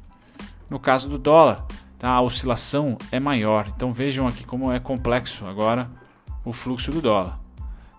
No 0.70 0.78
caso 0.78 1.08
do 1.08 1.18
dólar, 1.18 1.64
tá? 1.98 2.10
A 2.10 2.20
oscilação 2.20 2.96
é 3.10 3.18
maior, 3.18 3.70
então 3.74 3.92
vejam 3.92 4.26
aqui 4.26 4.44
como 4.44 4.70
é 4.70 4.78
complexo 4.78 5.46
agora 5.46 5.90
o 6.44 6.52
fluxo 6.52 6.92
do 6.92 7.00
dólar, 7.00 7.40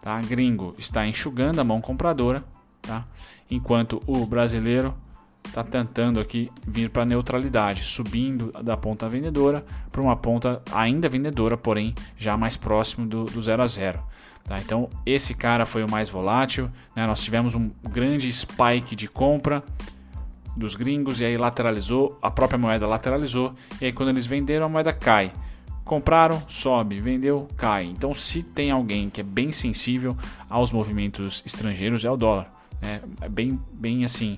tá? 0.02 0.20
Gringo 0.22 0.74
está 0.78 1.06
enxugando 1.06 1.60
a 1.60 1.64
mão 1.64 1.82
compradora, 1.82 2.44
tá? 2.82 3.04
Enquanto 3.50 4.02
o 4.08 4.26
brasileiro 4.26 4.94
está 5.60 5.64
tentando 5.64 6.20
aqui 6.20 6.52
vir 6.66 6.90
para 6.90 7.04
neutralidade, 7.04 7.84
subindo 7.84 8.52
da 8.64 8.78
ponta 8.78 9.10
vendedora 9.10 9.66
para 9.92 10.02
uma 10.02 10.16
ponta 10.16 10.62
ainda 10.72 11.10
vendedora, 11.10 11.58
porém 11.58 11.96
já 12.16 12.38
mais 12.38 12.56
próximo 12.56 13.08
do, 13.08 13.26
do 13.26 13.42
0 13.42 13.64
a 13.64 13.68
0. 13.68 14.00
Tá? 14.44 14.60
Então 14.60 14.90
esse 15.06 15.34
cara 15.34 15.66
foi 15.66 15.84
o 15.84 15.90
mais 15.90 16.10
volátil. 16.10 16.70
Né? 16.96 17.08
Nós 17.08 17.22
tivemos 17.22 17.56
um 17.56 17.72
grande 17.90 18.32
spike 18.32 18.96
de 18.96 19.08
compra 19.08 19.64
dos 20.56 20.76
gringos 20.76 21.20
e 21.20 21.26
aí 21.26 21.38
lateralizou, 21.38 22.18
a 22.22 22.32
própria 22.32 22.58
moeda 22.58 22.88
lateralizou 22.88 23.54
e 23.82 23.86
aí 23.86 23.94
quando 23.94 24.10
eles 24.10 24.26
venderam 24.26 24.68
a 24.68 24.70
moeda 24.70 24.94
cai. 24.94 25.34
Compraram, 25.84 26.44
sobe, 26.50 27.00
vendeu, 27.00 27.48
cai. 27.56 27.86
Então, 27.86 28.14
se 28.14 28.44
tem 28.44 28.72
alguém 28.72 29.10
que 29.10 29.22
é 29.22 29.24
bem 29.24 29.54
sensível 29.54 30.18
aos 30.50 30.70
movimentos 30.70 31.42
estrangeiros, 31.46 32.04
é 32.04 32.12
o 32.12 32.18
dólar. 32.18 32.52
Né? 32.82 33.00
É 33.22 33.30
bem, 33.30 33.58
bem 33.72 34.04
assim, 34.04 34.38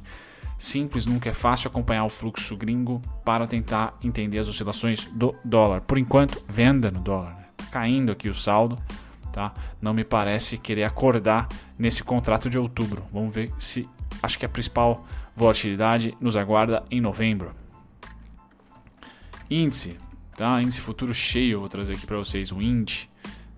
simples, 0.60 1.08
nunca 1.08 1.30
é 1.30 1.34
fácil 1.34 1.70
acompanhar 1.70 2.06
o 2.06 2.10
fluxo 2.10 2.56
gringo 2.56 3.02
para 3.26 3.48
tentar 3.48 3.98
entender 4.04 4.38
as 4.38 4.48
oscilações 4.48 5.06
do 5.06 5.34
dólar. 5.44 5.82
Por 5.82 5.98
enquanto, 5.98 6.40
venda 6.48 6.92
no 6.92 7.00
dólar. 7.00 7.34
Né? 7.36 7.46
Caindo 7.72 8.12
aqui 8.12 8.30
o 8.30 8.34
saldo, 8.36 8.78
tá? 9.34 9.52
Não 9.82 9.94
me 9.94 10.04
parece 10.04 10.58
querer 10.60 10.84
acordar 10.84 11.48
nesse 11.78 12.04
contrato 12.04 12.48
de 12.48 12.60
outubro. 12.60 13.04
Vamos 13.12 13.34
ver 13.34 13.52
se. 13.58 13.90
Acho 14.22 14.38
que 14.38 14.46
a 14.46 14.50
principal 14.50 15.06
volatilidade 15.36 16.16
nos 16.20 16.36
aguarda 16.36 16.84
em 16.92 17.02
novembro. 17.02 17.56
Índice 19.50 19.98
tá? 20.40 20.62
Índice 20.62 20.80
futuro 20.80 21.14
cheio, 21.14 21.60
vou 21.60 21.68
trazer 21.68 21.94
aqui 21.94 22.08
para 22.08 22.16
vocês 22.16 22.50
o 22.50 22.62
índice, 22.62 23.10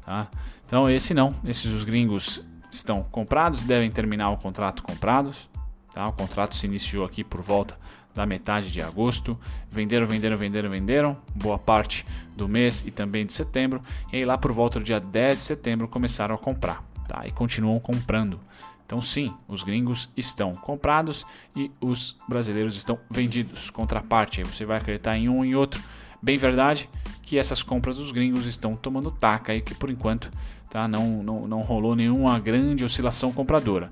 tá? 0.04 0.28
Então 0.66 0.90
esse 0.90 1.14
não, 1.14 1.36
esses 1.46 1.72
os 1.72 1.84
gringos 1.84 2.44
estão 2.72 3.04
comprados, 3.04 3.62
devem 3.62 3.92
terminar 3.92 4.32
o 4.32 4.38
contrato 4.38 4.82
comprados, 4.82 5.48
tá? 5.94 6.08
O 6.08 6.14
contrato 6.14 6.56
se 6.56 6.66
iniciou 6.66 7.06
aqui 7.06 7.24
por 7.24 7.42
volta 7.42 7.78
da 8.14 8.26
metade 8.26 8.72
de 8.72 8.82
agosto, 8.82 9.40
venderam, 9.70 10.06
venderam, 10.06 10.38
venderam, 10.38 10.70
venderam, 10.70 11.18
boa 11.34 11.58
parte 11.58 12.06
do 12.36 12.48
mês 12.48 12.84
e 12.86 12.92
também 12.92 13.26
de 13.26 13.34
setembro, 13.34 13.82
e 14.12 14.18
aí 14.18 14.26
lá 14.26 14.38
por 14.38 14.52
volta 14.52 14.80
do 14.80 14.86
dia 14.86 15.00
10 15.00 15.40
de 15.40 15.46
setembro 15.46 15.88
começaram 15.88 16.36
a 16.36 16.38
comprar, 16.38 16.84
tá? 17.08 17.26
E 17.26 17.32
continuam 17.32 17.80
comprando. 17.80 18.40
Então, 18.86 19.02
sim, 19.02 19.34
os 19.48 19.64
gringos 19.64 20.10
estão 20.18 20.52
comprados 20.52 21.26
e 21.56 21.72
os 21.80 22.20
brasileiros 22.28 22.76
estão 22.76 23.00
vendidos. 23.10 23.70
Contraparte, 23.70 24.42
aí 24.42 24.46
você 24.46 24.66
vai 24.66 24.78
acreditar 24.78 25.18
em 25.18 25.30
um 25.30 25.46
e 25.46 25.56
outro 25.56 25.82
Bem 26.24 26.38
verdade 26.38 26.88
que 27.24 27.40
essas 27.40 27.64
compras 27.64 27.98
dos 27.98 28.12
gringos 28.12 28.46
estão 28.46 28.76
tomando 28.76 29.10
taca 29.10 29.56
e 29.56 29.62
que 29.62 29.74
por 29.74 29.90
enquanto 29.90 30.30
tá, 30.72 30.88
não, 30.88 31.22
não, 31.22 31.48
não 31.48 31.62
rolou 31.62 31.96
nenhuma 31.96 32.40
grande 32.40 32.84
oscilação 32.84 33.32
compradora. 33.32 33.92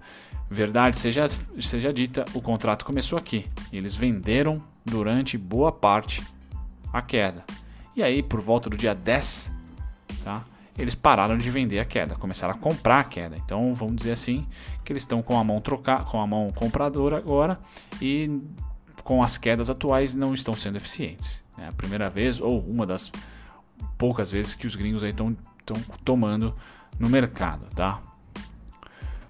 Verdade 0.49 0.97
seja, 0.97 1.27
seja 1.61 1.93
dita, 1.93 2.25
o 2.33 2.41
contrato 2.41 2.83
começou 2.83 3.19
aqui 3.19 3.45
eles 3.71 3.95
venderam 3.95 4.63
durante 4.83 5.37
boa 5.37 5.71
parte 5.71 6.25
a 6.91 7.03
queda. 7.03 7.43
E 7.95 8.01
aí, 8.01 8.23
por 8.23 8.41
volta 8.41 8.69
do 8.69 8.77
dia 8.77 8.95
10, 8.95 9.51
tá, 10.23 10.43
eles 10.77 10.95
pararam 10.95 11.37
de 11.37 11.51
vender 11.51 11.79
a 11.79 11.85
queda, 11.85 12.15
começaram 12.15 12.55
a 12.55 12.57
comprar 12.57 13.01
a 13.01 13.03
queda. 13.03 13.35
Então, 13.35 13.75
vamos 13.75 13.97
dizer 13.97 14.13
assim, 14.13 14.47
que 14.83 14.91
eles 14.91 15.03
estão 15.03 15.21
com 15.21 15.37
a 15.37 15.43
mão 15.43 15.59
trocar, 15.59 16.05
com 16.05 16.19
a 16.19 16.25
mão 16.25 16.49
compradora 16.51 17.17
agora 17.17 17.59
e 18.01 18.41
com 19.03 19.21
as 19.21 19.37
quedas 19.37 19.69
atuais 19.69 20.15
não 20.15 20.33
estão 20.33 20.55
sendo 20.55 20.77
eficientes. 20.77 21.43
É 21.57 21.67
a 21.67 21.71
primeira 21.73 22.09
vez, 22.09 22.39
ou 22.39 22.59
uma 22.61 22.85
das 22.85 23.11
poucas 23.97 24.31
vezes 24.31 24.55
que 24.55 24.65
os 24.65 24.75
gringos 24.75 25.03
estão 25.03 25.35
tomando 26.03 26.55
no 26.99 27.09
mercado, 27.09 27.65
tá? 27.75 28.01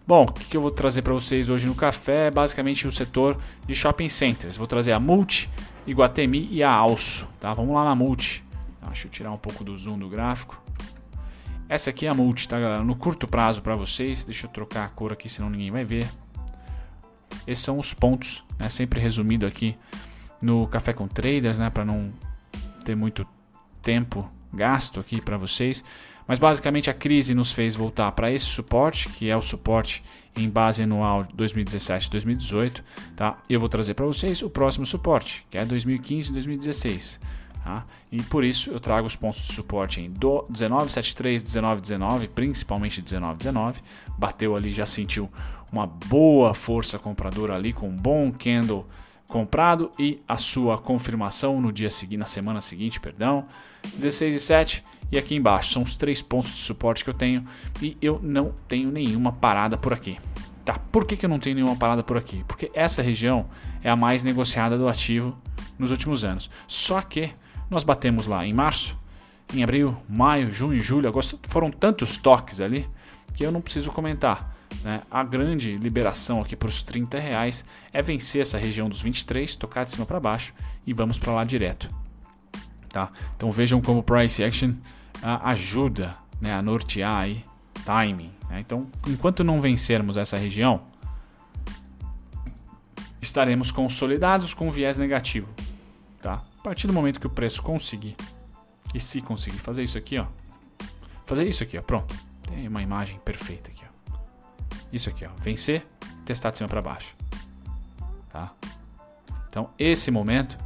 Bom, 0.05 0.23
o 0.23 0.33
que, 0.33 0.57
eu 0.57 0.61
vou 0.61 0.71
trazer 0.71 1.03
para 1.03 1.13
vocês 1.13 1.49
hoje 1.49 1.67
no 1.67 1.75
café 1.75 2.27
é 2.27 2.31
basicamente 2.31 2.87
o 2.87 2.91
setor 2.91 3.37
de 3.67 3.75
shopping 3.75 4.09
centers. 4.09 4.57
Vou 4.57 4.65
trazer 4.65 4.91
a 4.91 4.99
Multi, 4.99 5.47
Iguatemi 5.85 6.47
e 6.51 6.63
a 6.63 6.71
Alço, 6.71 7.27
tá? 7.39 7.53
Vamos 7.53 7.75
lá 7.75 7.85
na 7.85 7.93
Multi. 7.93 8.43
Deixa 8.87 9.05
eu 9.07 9.11
tirar 9.11 9.31
um 9.31 9.37
pouco 9.37 9.63
do 9.63 9.77
zoom 9.77 9.99
do 9.99 10.09
gráfico. 10.09 10.59
Essa 11.67 11.91
aqui 11.91 12.07
é 12.07 12.09
a 12.09 12.13
Multi, 12.15 12.47
tá, 12.47 12.59
galera? 12.59 12.83
No 12.83 12.95
curto 12.95 13.27
prazo 13.27 13.61
para 13.61 13.75
vocês. 13.75 14.23
Deixa 14.23 14.47
eu 14.47 14.51
trocar 14.51 14.85
a 14.85 14.87
cor 14.87 15.13
aqui, 15.13 15.29
senão 15.29 15.47
ninguém 15.47 15.69
vai 15.69 15.85
ver. 15.85 16.09
Esses 17.45 17.63
são 17.63 17.77
os 17.77 17.93
pontos, 17.93 18.43
né? 18.57 18.67
Sempre 18.67 18.99
resumido 18.99 19.45
aqui 19.45 19.77
no 20.41 20.67
Café 20.67 20.93
com 20.93 21.07
Traders, 21.07 21.59
né, 21.59 21.69
para 21.69 21.85
não 21.85 22.11
ter 22.83 22.95
muito 22.95 23.27
tempo 23.81 24.29
gasto 24.53 24.99
aqui 24.99 25.21
para 25.21 25.37
vocês. 25.37 25.83
Mas 26.27 26.37
basicamente 26.37 26.89
a 26.91 26.93
crise 26.93 27.33
nos 27.33 27.51
fez 27.51 27.73
voltar 27.73 28.11
para 28.11 28.31
esse 28.31 28.45
suporte, 28.45 29.09
que 29.09 29.29
é 29.29 29.35
o 29.35 29.41
suporte 29.41 30.03
em 30.37 30.47
base 30.47 30.83
anual 30.83 31.25
2017-2018, 31.35 32.83
tá? 33.15 33.37
Eu 33.49 33.59
vou 33.59 33.67
trazer 33.67 33.95
para 33.95 34.05
vocês 34.05 34.43
o 34.43 34.49
próximo 34.49 34.85
suporte, 34.85 35.43
que 35.49 35.57
é 35.57 35.65
2015 35.65 36.31
2016. 36.31 37.19
Tá? 37.63 37.85
E 38.11 38.21
por 38.23 38.43
isso 38.43 38.69
eu 38.69 38.79
trago 38.79 39.05
os 39.05 39.15
pontos 39.15 39.41
de 39.41 39.53
suporte 39.53 39.99
em 39.99 40.09
1973, 40.09 41.43
1919, 41.55 42.27
principalmente 42.29 43.01
1919. 43.01 43.81
Bateu 44.17 44.55
ali, 44.55 44.71
já 44.71 44.85
sentiu 44.85 45.29
uma 45.71 45.85
boa 45.85 46.53
força 46.53 46.97
compradora 46.97 47.55
ali 47.55 47.73
com 47.73 47.89
um 47.89 47.95
bom 47.95 48.31
candle 48.31 48.87
comprado 49.29 49.91
e 49.97 50.21
a 50.27 50.37
sua 50.37 50.77
confirmação 50.77 51.61
no 51.61 51.71
dia 51.71 51.89
seguinte, 51.89 52.17
na 52.17 52.25
semana 52.25 52.59
seguinte, 52.59 52.99
perdão, 52.99 53.45
16 53.95 54.35
e 54.35 54.39
7 54.39 54.83
e 55.11 55.17
aqui 55.17 55.35
embaixo 55.35 55.71
são 55.71 55.83
os 55.83 55.95
três 55.95 56.21
pontos 56.21 56.49
de 56.49 56.57
suporte 56.57 57.03
que 57.03 57.09
eu 57.09 57.13
tenho 57.13 57.43
e 57.81 57.95
eu 58.01 58.19
não 58.21 58.53
tenho 58.67 58.91
nenhuma 58.91 59.31
parada 59.31 59.77
por 59.77 59.93
aqui. 59.93 60.17
Tá? 60.65 60.77
Por 60.91 61.05
que, 61.05 61.15
que 61.15 61.25
eu 61.25 61.29
não 61.29 61.39
tenho 61.39 61.55
nenhuma 61.55 61.75
parada 61.75 62.03
por 62.03 62.17
aqui? 62.17 62.43
Porque 62.47 62.69
essa 62.73 63.01
região 63.01 63.45
é 63.83 63.89
a 63.89 63.95
mais 63.95 64.23
negociada 64.23 64.77
do 64.77 64.87
ativo 64.87 65.37
nos 65.77 65.91
últimos 65.91 66.23
anos. 66.23 66.49
Só 66.67 67.01
que 67.01 67.31
nós 67.69 67.83
batemos 67.83 68.27
lá 68.27 68.45
em 68.45 68.53
março, 68.53 68.97
em 69.53 69.63
abril, 69.63 69.95
maio, 70.07 70.51
junho, 70.51 70.79
julho, 70.79 71.07
agosto, 71.07 71.39
foram 71.47 71.71
tantos 71.71 72.17
toques 72.17 72.59
ali 72.59 72.87
que 73.35 73.45
eu 73.45 73.51
não 73.51 73.61
preciso 73.61 73.91
comentar. 73.91 74.58
Né? 74.83 75.01
A 75.09 75.23
grande 75.23 75.77
liberação 75.77 76.41
aqui 76.41 76.55
para 76.55 76.69
os 76.69 76.83
30 76.83 77.19
reais 77.19 77.65
é 77.91 78.01
vencer 78.01 78.41
essa 78.41 78.57
região 78.57 78.89
dos 78.89 79.01
23, 79.01 79.55
tocar 79.55 79.83
de 79.83 79.91
cima 79.91 80.05
para 80.05 80.19
baixo 80.19 80.53
e 80.85 80.93
vamos 80.93 81.19
para 81.19 81.33
lá 81.33 81.43
direto. 81.43 81.89
Tá? 82.89 83.11
Então 83.35 83.51
vejam 83.51 83.81
como 83.81 83.99
o 83.99 84.03
price 84.03 84.43
action 84.43 84.73
ah, 85.21 85.49
ajuda 85.51 86.15
né, 86.41 86.53
a 86.53 86.61
nortear 86.61 87.17
aí 87.17 87.43
timing. 87.85 88.31
Né? 88.49 88.59
Então, 88.61 88.87
enquanto 89.07 89.43
não 89.43 89.61
vencermos 89.61 90.17
essa 90.17 90.37
região, 90.37 90.81
estaremos 93.21 93.71
consolidados 93.71 94.53
com 94.53 94.71
viés 94.71 94.97
negativo. 94.97 95.53
Tá? 96.21 96.43
A 96.59 96.63
partir 96.63 96.87
do 96.87 96.93
momento 96.93 97.19
que 97.19 97.27
o 97.27 97.29
preço 97.29 97.61
conseguir, 97.61 98.15
e 98.93 98.99
se 98.99 99.21
conseguir 99.21 99.59
fazer 99.59 99.83
isso 99.83 99.97
aqui, 99.97 100.17
ó, 100.17 100.25
fazer 101.25 101.47
isso 101.47 101.63
aqui, 101.63 101.77
ó, 101.77 101.81
pronto, 101.81 102.15
tem 102.47 102.67
uma 102.67 102.81
imagem 102.81 103.19
perfeita 103.19 103.69
aqui. 103.69 103.78
Isso 104.91 105.09
aqui, 105.09 105.25
ó, 105.25 105.29
vencer, 105.41 105.85
testar 106.25 106.51
de 106.51 106.57
cima 106.57 106.69
para 106.69 106.81
baixo. 106.81 107.15
Tá? 108.29 108.51
Então, 109.47 109.69
esse 109.77 110.11
momento 110.11 110.57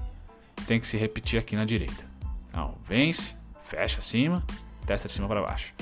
tem 0.67 0.79
que 0.79 0.87
se 0.87 0.97
repetir 0.97 1.39
aqui 1.39 1.55
na 1.55 1.65
direita. 1.65 2.05
Então, 2.49 2.75
vence, 2.85 3.35
fecha 3.63 3.99
acima, 3.99 4.43
testa 4.85 5.07
de 5.07 5.13
cima 5.13 5.27
para 5.27 5.41
baixo. 5.41 5.73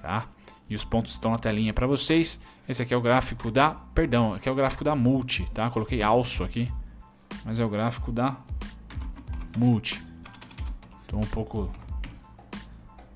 Tá? 0.00 0.26
E 0.68 0.74
os 0.74 0.84
pontos 0.84 1.12
estão 1.12 1.30
na 1.30 1.38
telinha 1.38 1.72
para 1.72 1.86
vocês. 1.86 2.40
Esse 2.68 2.82
aqui 2.82 2.94
é 2.94 2.96
o 2.96 3.00
gráfico 3.00 3.50
da, 3.50 3.72
perdão, 3.94 4.34
aqui 4.34 4.48
é 4.48 4.52
o 4.52 4.54
gráfico 4.54 4.84
da 4.84 4.94
multi, 4.94 5.44
tá? 5.52 5.68
Coloquei 5.70 6.02
alço 6.02 6.44
aqui, 6.44 6.70
mas 7.44 7.58
é 7.58 7.64
o 7.64 7.68
gráfico 7.68 8.12
da 8.12 8.36
multi. 9.56 10.02
Estou 11.02 11.20
um 11.20 11.26
pouco 11.26 11.70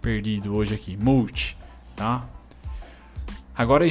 perdido 0.03 0.55
hoje 0.55 0.75
aqui. 0.75 0.97
Multi, 0.97 1.57
tá? 1.95 2.29
Agora 3.55 3.87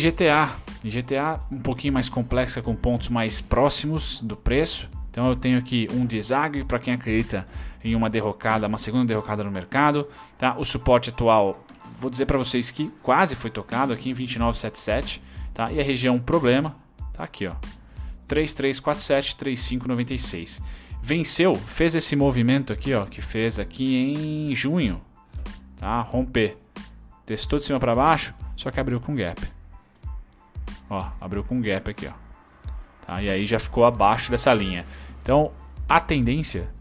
IGTA 0.88 1.40
um 1.52 1.60
pouquinho 1.60 1.94
mais 1.94 2.08
complexa 2.08 2.62
com 2.62 2.76
pontos 2.76 3.10
mais 3.10 3.42
próximos 3.42 4.22
do 4.22 4.36
preço. 4.36 4.90
Então 5.10 5.28
eu 5.28 5.36
tenho 5.36 5.58
aqui 5.58 5.88
um 5.92 6.06
desagre 6.06 6.64
para 6.64 6.78
quem 6.78 6.94
acredita 6.94 7.48
em 7.84 7.96
uma 7.96 8.10
derrocada, 8.10 8.68
uma 8.68 8.78
segunda 8.78 9.06
derrocada 9.06 9.44
no 9.44 9.52
mercado. 9.52 10.08
Tá? 10.38 10.56
O 10.58 10.66
suporte 10.66 11.10
atual, 11.10 11.64
vou 12.00 12.10
dizer 12.10 12.26
para 12.26 12.38
vocês 12.38 12.70
que 12.70 12.92
quase 13.02 13.36
foi 13.36 13.50
tocado 13.50 13.94
aqui 13.94 14.10
em 14.10 14.14
29,77. 14.14 15.22
Tá? 15.54 15.72
E 15.72 15.80
a 15.80 15.84
região 15.84 16.20
problema 16.20 16.76
tá 17.14 17.24
aqui, 17.24 17.48
ó. 17.48 17.56
3347, 18.28 19.36
3596. 19.36 20.62
Venceu, 21.02 21.56
fez 21.56 21.94
esse 21.96 22.16
movimento 22.16 22.74
aqui, 22.74 22.94
ó, 22.94 23.06
que 23.06 23.22
fez 23.22 23.60
aqui 23.60 23.96
em 23.96 24.56
junho, 24.56 25.00
tá? 25.78 26.02
Romper. 26.02 26.58
Testou 27.26 27.60
de 27.60 27.66
cima 27.66 27.80
para 27.80 27.96
baixo, 27.96 28.34
só 28.56 28.72
que 28.72 28.80
abriu 28.80 29.00
com 29.00 29.16
gap. 29.16 29.40
Ó, 30.90 31.10
abriu 31.20 31.44
com 31.44 31.62
gap 31.62 31.90
aqui, 31.90 32.08
ó. 32.08 32.14
Tá? 33.06 33.22
E 33.22 33.30
aí 33.30 33.46
já 33.46 33.60
ficou 33.60 33.86
abaixo 33.86 34.32
dessa 34.32 34.54
linha. 34.54 34.86
Então, 35.22 35.52
a 35.88 36.00
tendência 36.00 36.74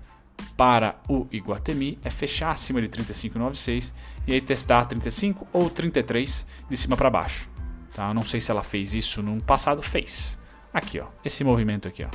para 0.56 0.96
o 1.08 1.26
Iguatemi 1.32 1.98
é 2.04 2.10
fechar 2.10 2.50
acima 2.50 2.80
de 2.80 2.88
35,96 2.88 3.92
e 4.26 4.32
aí 4.32 4.40
testar 4.40 4.84
35 4.84 5.46
ou 5.52 5.68
33 5.68 6.46
de 6.68 6.76
cima 6.76 6.96
para 6.96 7.10
baixo. 7.10 7.48
Tá? 7.94 8.12
não 8.12 8.22
sei 8.22 8.40
se 8.40 8.50
ela 8.50 8.62
fez 8.62 8.92
isso 8.92 9.22
no 9.22 9.40
passado, 9.40 9.80
fez. 9.80 10.36
Aqui, 10.72 10.98
ó, 10.98 11.06
esse 11.24 11.44
movimento 11.44 11.86
aqui, 11.86 12.04
ó. 12.04 12.08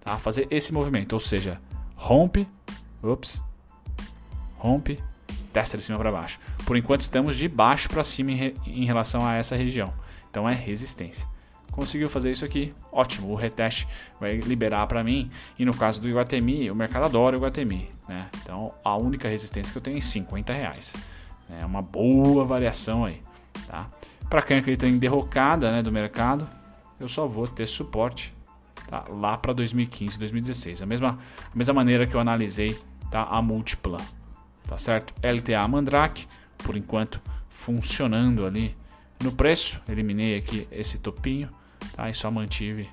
Tá? 0.00 0.16
Fazer 0.16 0.48
esse 0.50 0.72
movimento, 0.72 1.12
ou 1.12 1.20
seja, 1.20 1.60
rompe, 1.94 2.48
ups, 3.00 3.40
rompe, 4.56 4.98
testa 5.52 5.78
de 5.78 5.84
cima 5.84 5.96
para 5.96 6.10
baixo. 6.10 6.40
Por 6.66 6.76
enquanto 6.76 7.02
estamos 7.02 7.36
de 7.36 7.46
baixo 7.46 7.88
para 7.88 8.02
cima 8.02 8.32
em, 8.32 8.34
re, 8.34 8.54
em 8.66 8.84
relação 8.84 9.24
a 9.24 9.34
essa 9.34 9.54
região. 9.54 9.94
Então 10.30 10.48
é 10.48 10.54
resistência. 10.54 11.26
conseguiu 11.70 12.08
fazer 12.08 12.30
isso 12.30 12.44
aqui, 12.44 12.74
ótimo, 12.90 13.30
o 13.30 13.34
reteste 13.34 13.86
vai 14.18 14.36
liberar 14.38 14.86
para 14.86 15.04
mim. 15.04 15.30
E 15.58 15.64
no 15.64 15.76
caso 15.76 16.00
do 16.00 16.08
Iguatemi, 16.08 16.70
o 16.70 16.74
mercado 16.74 17.04
adora 17.04 17.36
o 17.36 17.38
Iguatemi, 17.38 17.90
né? 18.08 18.28
Então 18.42 18.72
a 18.84 18.96
única 18.96 19.28
resistência 19.28 19.70
que 19.72 19.78
eu 19.78 19.82
tenho 19.82 19.98
é 19.98 20.00
50 20.00 20.52
reais. 20.52 20.92
É 21.60 21.64
uma 21.64 21.80
boa 21.80 22.44
variação 22.44 23.04
aí, 23.04 23.22
tá? 23.66 23.88
Para 24.28 24.42
quem 24.42 24.58
acredita 24.58 24.86
em 24.86 24.98
derrocada 24.98 25.72
né, 25.72 25.82
do 25.82 25.90
mercado, 25.90 26.48
eu 27.00 27.08
só 27.08 27.26
vou 27.26 27.46
ter 27.46 27.64
suporte 27.66 28.34
tá? 28.88 29.04
lá 29.08 29.38
para 29.38 29.52
2015, 29.52 30.18
2016. 30.18 30.82
A 30.82 30.86
mesma, 30.86 31.18
a 31.52 31.56
mesma 31.56 31.72
maneira 31.72 32.06
que 32.06 32.14
eu 32.14 32.20
analisei 32.20 32.78
tá? 33.10 33.22
a 33.22 33.40
múltipla, 33.40 33.98
tá 34.66 34.76
certo? 34.76 35.14
LTA 35.22 35.66
Mandrake, 35.66 36.26
por 36.58 36.76
enquanto 36.76 37.20
funcionando 37.48 38.44
ali 38.44 38.76
no 39.22 39.32
preço. 39.32 39.80
Eliminei 39.88 40.36
aqui 40.36 40.68
esse 40.70 40.98
topinho 40.98 41.48
tá? 41.94 42.08
e 42.08 42.14
só 42.14 42.30
mantive 42.30 42.88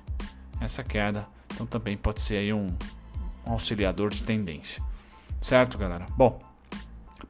essa 0.60 0.82
queda. 0.82 1.26
Então 1.52 1.66
também 1.66 1.96
pode 1.96 2.20
ser 2.20 2.36
aí 2.36 2.52
um, 2.52 2.66
um 3.46 3.52
auxiliador 3.52 4.10
de 4.10 4.22
tendência, 4.22 4.82
certo, 5.40 5.78
galera? 5.78 6.06
Bom, 6.16 6.42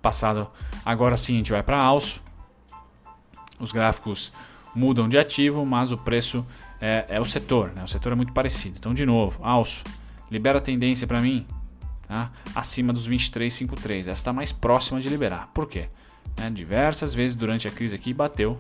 passado 0.03 0.51
agora 0.85 1.17
sim 1.17 1.35
a 1.35 1.39
gente 1.39 1.53
vai 1.53 1.63
para 1.63 1.79
alço. 1.79 2.23
Os 3.59 3.73
gráficos 3.73 4.33
mudam 4.75 5.09
de 5.09 5.17
ativo, 5.17 5.65
mas 5.65 5.93
o 5.93 5.97
preço 5.97 6.47
é, 6.81 7.07
é 7.09 7.21
o 7.21 7.25
setor, 7.25 7.73
né? 7.73 7.83
O 7.85 7.89
setor 7.89 8.13
é 8.13 8.15
muito 8.15 8.33
parecido. 8.33 8.77
Então, 8.79 8.93
de 8.93 9.07
novo, 9.07 9.43
alço, 9.43 9.85
libera 10.31 10.61
tendência 10.61 11.07
para 11.07 11.21
mim 11.21 11.47
tá? 12.07 12.31
acima 12.55 12.93
dos 12.93 13.09
23,53. 13.09 14.01
Essa 14.01 14.11
está 14.11 14.33
mais 14.33 14.53
próxima 14.53 15.01
de 15.01 15.09
liberar. 15.09 15.49
Por 15.55 15.67
quê? 15.67 15.89
Né? 16.37 16.51
Diversas 16.51 17.15
vezes 17.15 17.37
durante 17.37 17.67
a 17.67 17.71
crise 17.71 17.95
aqui 17.95 18.13
bateu 18.13 18.59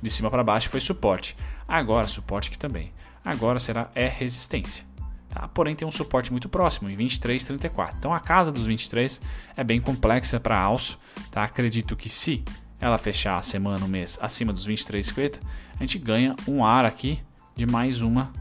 de 0.00 0.10
cima 0.10 0.30
para 0.30 0.42
baixo 0.42 0.68
foi 0.68 0.80
suporte. 0.80 1.36
Agora, 1.66 2.06
suporte 2.06 2.48
aqui 2.48 2.58
também. 2.58 2.92
Agora 3.24 3.58
será 3.58 3.90
é 3.94 4.06
resistência. 4.06 4.84
Tá? 5.28 5.46
Porém, 5.48 5.76
tem 5.76 5.86
um 5.86 5.90
suporte 5.90 6.32
muito 6.32 6.48
próximo, 6.48 6.90
em 6.90 6.96
23,34. 6.96 7.94
Então, 7.98 8.12
a 8.12 8.18
casa 8.18 8.50
dos 8.50 8.66
23 8.66 9.20
é 9.56 9.62
bem 9.62 9.80
complexa 9.80 10.40
para 10.40 10.58
alço. 10.58 10.98
Tá? 11.30 11.44
Acredito 11.44 11.96
que 11.96 12.08
se 12.08 12.42
ela 12.80 12.98
fechar 12.98 13.36
a 13.36 13.42
semana, 13.42 13.84
o 13.84 13.88
mês 13.88 14.18
acima 14.20 14.52
dos 14.52 14.66
23,50, 14.66 15.38
a 15.74 15.82
gente 15.82 15.98
ganha 15.98 16.34
um 16.48 16.64
ar 16.64 16.84
aqui 16.84 17.22
de 17.54 17.66
mais 17.66 18.02
uma 18.02 18.32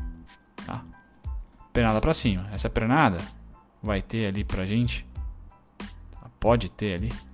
tá? 0.65 0.83
pernada 1.71 2.01
para 2.01 2.13
cima. 2.13 2.49
Essa 2.51 2.69
pernada 2.69 3.19
vai 3.83 4.01
ter 4.01 4.25
ali 4.25 4.43
para 4.43 4.65
gente, 4.65 5.05
tá? 5.77 6.29
pode 6.39 6.71
ter 6.71 6.95
ali? 6.95 7.28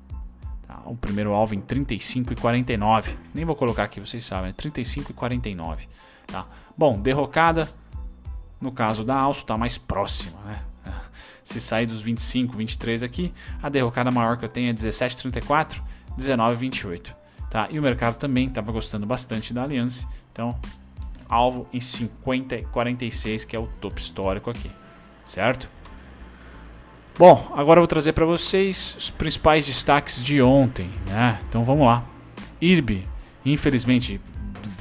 O 0.86 0.96
primeiro 0.96 1.34
alvo 1.34 1.54
em 1.56 1.62
35,49. 1.62 3.16
Nem 3.34 3.46
vou 3.46 3.56
colocar 3.56 3.84
aqui, 3.84 4.00
vocês 4.00 4.24
sabem, 4.24 4.50
é 4.50 4.54
35,49. 4.54 5.80
Tá? 6.28 6.46
Bom, 6.78 7.00
derrocada, 7.00 7.70
no 8.60 8.72
caso 8.72 9.04
da 9.04 9.16
alço, 9.16 9.42
está 9.42 9.58
mais 9.58 9.78
próxima. 9.78 10.40
Né? 10.46 10.62
Se 11.44 11.62
sair 11.62 11.86
dos 11.86 12.02
25, 12.02 12.58
23 12.58 13.04
aqui, 13.04 13.34
a 13.62 13.70
derrocada 13.70 14.12
maior 14.12 14.38
que 14.38 14.46
eu 14.46 14.50
tenho 14.50 14.70
é 14.70 14.74
17,34 14.74 15.82
19,28. 16.18 17.14
Tá? 17.50 17.68
E 17.70 17.80
o 17.80 17.82
mercado 17.82 18.18
também 18.18 18.48
estava 18.48 18.72
gostando 18.72 19.06
bastante 19.06 19.54
da 19.54 19.64
Aliança. 19.64 20.08
Então, 20.32 20.58
alvo 21.30 21.68
em 21.72 21.80
50,46, 21.80 23.46
que 23.46 23.56
é 23.56 23.60
o 23.60 23.68
topo 23.80 24.00
histórico 24.00 24.50
aqui. 24.50 24.72
Certo? 25.24 25.70
Bom, 27.18 27.52
agora 27.56 27.80
eu 27.80 27.82
vou 27.82 27.88
trazer 27.88 28.14
para 28.14 28.26
vocês 28.26 28.96
os 28.98 29.10
principais 29.10 29.66
destaques 29.66 30.24
de 30.24 30.42
ontem. 30.42 30.90
Né? 31.08 31.40
Então 31.48 31.64
vamos 31.64 31.86
lá. 31.86 32.04
IRB, 32.62 33.04
infelizmente, 33.46 34.20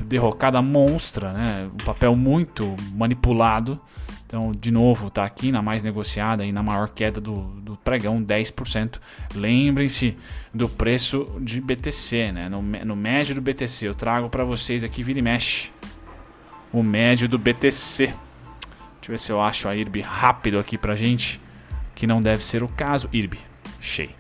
derrocada 0.05 0.61
monstra, 0.61 1.33
né? 1.33 1.71
um 1.73 1.85
papel 1.85 2.17
muito 2.17 2.75
manipulado 2.93 3.81
então, 4.35 4.51
de 4.51 4.73
novo, 4.73 5.07
está 5.07 5.25
aqui 5.25 5.53
na 5.53 5.63
mais 5.63 5.81
negociada 5.85 6.45
e 6.45 6.51
na 6.51 6.61
maior 6.61 6.89
queda 6.89 7.21
do, 7.21 7.43
do 7.61 7.77
pregão, 7.77 8.21
10%. 8.21 8.99
Lembrem-se 9.33 10.17
do 10.53 10.69
preço 10.69 11.39
de 11.41 11.61
BTC, 11.61 12.33
né? 12.33 12.49
no, 12.49 12.61
no 12.61 12.97
médio 12.97 13.37
do 13.37 13.41
BTC. 13.41 13.87
Eu 13.87 13.95
trago 13.95 14.29
para 14.29 14.43
vocês 14.43 14.83
aqui, 14.83 15.05
vira 15.05 15.21
e 15.21 15.23
mexe, 15.23 15.71
o 16.73 16.83
médio 16.83 17.29
do 17.29 17.39
BTC. 17.39 18.07
Deixa 18.07 18.17
eu 19.05 19.11
ver 19.11 19.21
se 19.21 19.31
eu 19.31 19.41
acho 19.41 19.69
a 19.69 19.77
IRB 19.77 20.01
rápido 20.01 20.59
aqui 20.59 20.77
para 20.77 20.97
gente, 20.97 21.41
que 21.95 22.07
não 22.07 22.21
deve 22.21 22.45
ser 22.45 22.63
o 22.63 22.69
caso. 22.69 23.09
IRB, 23.13 23.39
cheio. 23.81 24.11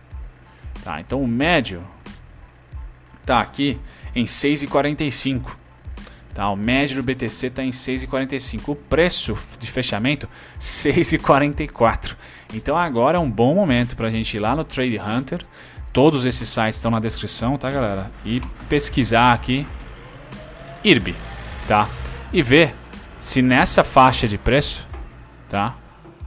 Tá, 0.82 1.00
então 1.00 1.22
o 1.22 1.26
médio 1.26 1.82
tá 3.24 3.40
aqui 3.40 3.78
em 4.14 4.24
6,45. 4.24 5.56
Tá, 6.34 6.50
o 6.50 6.56
médio 6.56 6.96
do 6.96 7.02
BTC 7.02 7.46
está 7.46 7.62
em 7.62 7.70
6,45. 7.70 8.68
O 8.68 8.74
preço 8.74 9.36
de 9.58 9.70
fechamento 9.70 10.28
6,44. 10.60 12.16
Então 12.52 12.76
agora 12.76 13.18
é 13.18 13.20
um 13.20 13.30
bom 13.30 13.54
momento 13.54 13.96
para 13.96 14.08
a 14.08 14.10
gente 14.10 14.36
ir 14.36 14.40
lá 14.40 14.54
no 14.54 14.64
Trade 14.64 14.98
Hunter. 14.98 15.44
Todos 15.92 16.24
esses 16.24 16.48
sites 16.48 16.76
estão 16.76 16.90
na 16.90 16.98
descrição, 16.98 17.56
tá, 17.56 17.70
galera? 17.70 18.10
E 18.24 18.42
pesquisar 18.68 19.32
aqui 19.32 19.64
IRB, 20.82 21.14
tá? 21.68 21.88
E 22.32 22.42
ver 22.42 22.74
se 23.20 23.40
nessa 23.40 23.84
faixa 23.84 24.26
de 24.26 24.36
preço, 24.36 24.88
tá? 25.48 25.76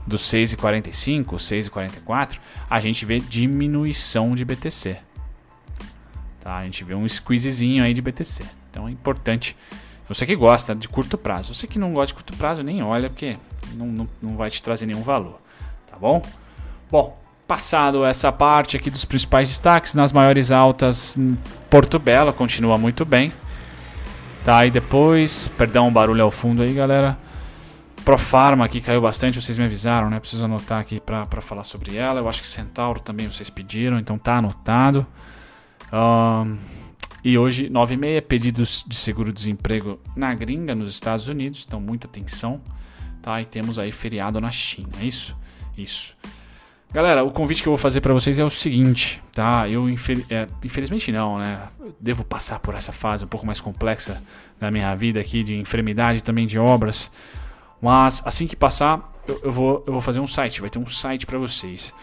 Dos 0.08 0.22
6,45, 0.22 1.34
6,44, 1.34 2.38
a 2.68 2.80
gente 2.80 3.04
vê 3.04 3.20
diminuição 3.20 4.34
de 4.34 4.42
BTC. 4.42 4.96
Tá? 6.40 6.56
A 6.56 6.64
gente 6.64 6.82
vê 6.82 6.94
um 6.94 7.06
squeezezinho 7.06 7.84
aí 7.84 7.92
de 7.92 8.00
BTC. 8.00 8.42
Então 8.70 8.88
é 8.88 8.90
importante 8.90 9.54
você 10.08 10.24
que 10.24 10.34
gosta 10.34 10.74
de 10.74 10.88
curto 10.88 11.18
prazo. 11.18 11.54
Você 11.54 11.66
que 11.66 11.78
não 11.78 11.92
gosta 11.92 12.06
de 12.08 12.14
curto 12.14 12.34
prazo, 12.38 12.62
nem 12.62 12.82
olha, 12.82 13.10
porque 13.10 13.36
não, 13.74 13.86
não, 13.86 14.08
não 14.22 14.36
vai 14.36 14.48
te 14.48 14.62
trazer 14.62 14.86
nenhum 14.86 15.02
valor. 15.02 15.38
Tá 15.90 15.98
bom? 15.98 16.22
Bom, 16.90 17.18
passado 17.46 18.02
essa 18.02 18.32
parte 18.32 18.78
aqui 18.78 18.90
dos 18.90 19.04
principais 19.04 19.48
destaques, 19.48 19.94
nas 19.94 20.10
maiores 20.10 20.50
altas, 20.50 21.18
Porto 21.68 21.98
Belo 21.98 22.32
continua 22.32 22.78
muito 22.78 23.04
bem. 23.04 23.30
Tá, 24.42 24.64
e 24.64 24.70
depois, 24.70 25.48
perdão 25.48 25.88
o 25.88 25.90
barulho 25.90 26.22
ao 26.22 26.30
fundo 26.30 26.62
aí, 26.62 26.72
galera. 26.72 27.18
Profarma 28.08 28.64
aqui 28.64 28.80
caiu 28.80 29.02
bastante, 29.02 29.38
vocês 29.38 29.58
me 29.58 29.66
avisaram, 29.66 30.08
né? 30.08 30.18
Preciso 30.18 30.42
anotar 30.42 30.80
aqui 30.80 30.98
para 30.98 31.42
falar 31.42 31.62
sobre 31.62 31.94
ela. 31.94 32.20
Eu 32.20 32.26
acho 32.26 32.40
que 32.40 32.48
Centauro 32.48 33.00
também 33.00 33.30
vocês 33.30 33.50
pediram, 33.50 33.98
então 33.98 34.16
tá 34.16 34.38
anotado. 34.38 35.06
Um, 35.92 36.56
e 37.22 37.36
hoje, 37.36 37.68
9 37.68 37.92
e 37.92 37.96
meia, 37.98 38.22
pedidos 38.22 38.82
de 38.88 38.94
seguro-desemprego 38.94 40.00
na 40.16 40.32
gringa, 40.32 40.74
nos 40.74 40.88
Estados 40.88 41.28
Unidos. 41.28 41.66
Então, 41.68 41.82
muita 41.82 42.06
atenção. 42.06 42.62
Tá? 43.20 43.42
E 43.42 43.44
temos 43.44 43.78
aí 43.78 43.92
feriado 43.92 44.40
na 44.40 44.50
China. 44.50 44.88
É 45.02 45.04
isso? 45.04 45.36
Isso. 45.76 46.16
Galera, 46.90 47.22
o 47.22 47.30
convite 47.30 47.62
que 47.62 47.68
eu 47.68 47.72
vou 47.72 47.78
fazer 47.78 48.00
para 48.00 48.14
vocês 48.14 48.38
é 48.38 48.44
o 48.44 48.48
seguinte, 48.48 49.22
tá? 49.34 49.68
Eu 49.68 49.86
infel 49.86 50.22
é, 50.30 50.48
infelizmente 50.64 51.12
não, 51.12 51.36
né? 51.36 51.68
Eu 51.78 51.94
devo 52.00 52.24
passar 52.24 52.58
por 52.58 52.74
essa 52.74 52.90
fase 52.90 53.22
um 53.22 53.28
pouco 53.28 53.44
mais 53.44 53.60
complexa 53.60 54.22
da 54.58 54.70
minha 54.70 54.94
vida 54.94 55.20
aqui 55.20 55.42
de 55.42 55.54
enfermidade 55.56 56.22
também 56.22 56.46
de 56.46 56.58
obras, 56.58 57.12
mas 57.80 58.22
assim 58.24 58.46
que 58.46 58.56
passar 58.56 59.12
eu, 59.26 59.40
eu 59.44 59.52
vou 59.52 59.84
eu 59.86 59.92
vou 59.92 60.02
fazer 60.02 60.20
um 60.20 60.26
site, 60.26 60.60
vai 60.60 60.70
ter 60.70 60.78
um 60.78 60.86
site 60.86 61.26
para 61.26 61.38
vocês. 61.38 61.94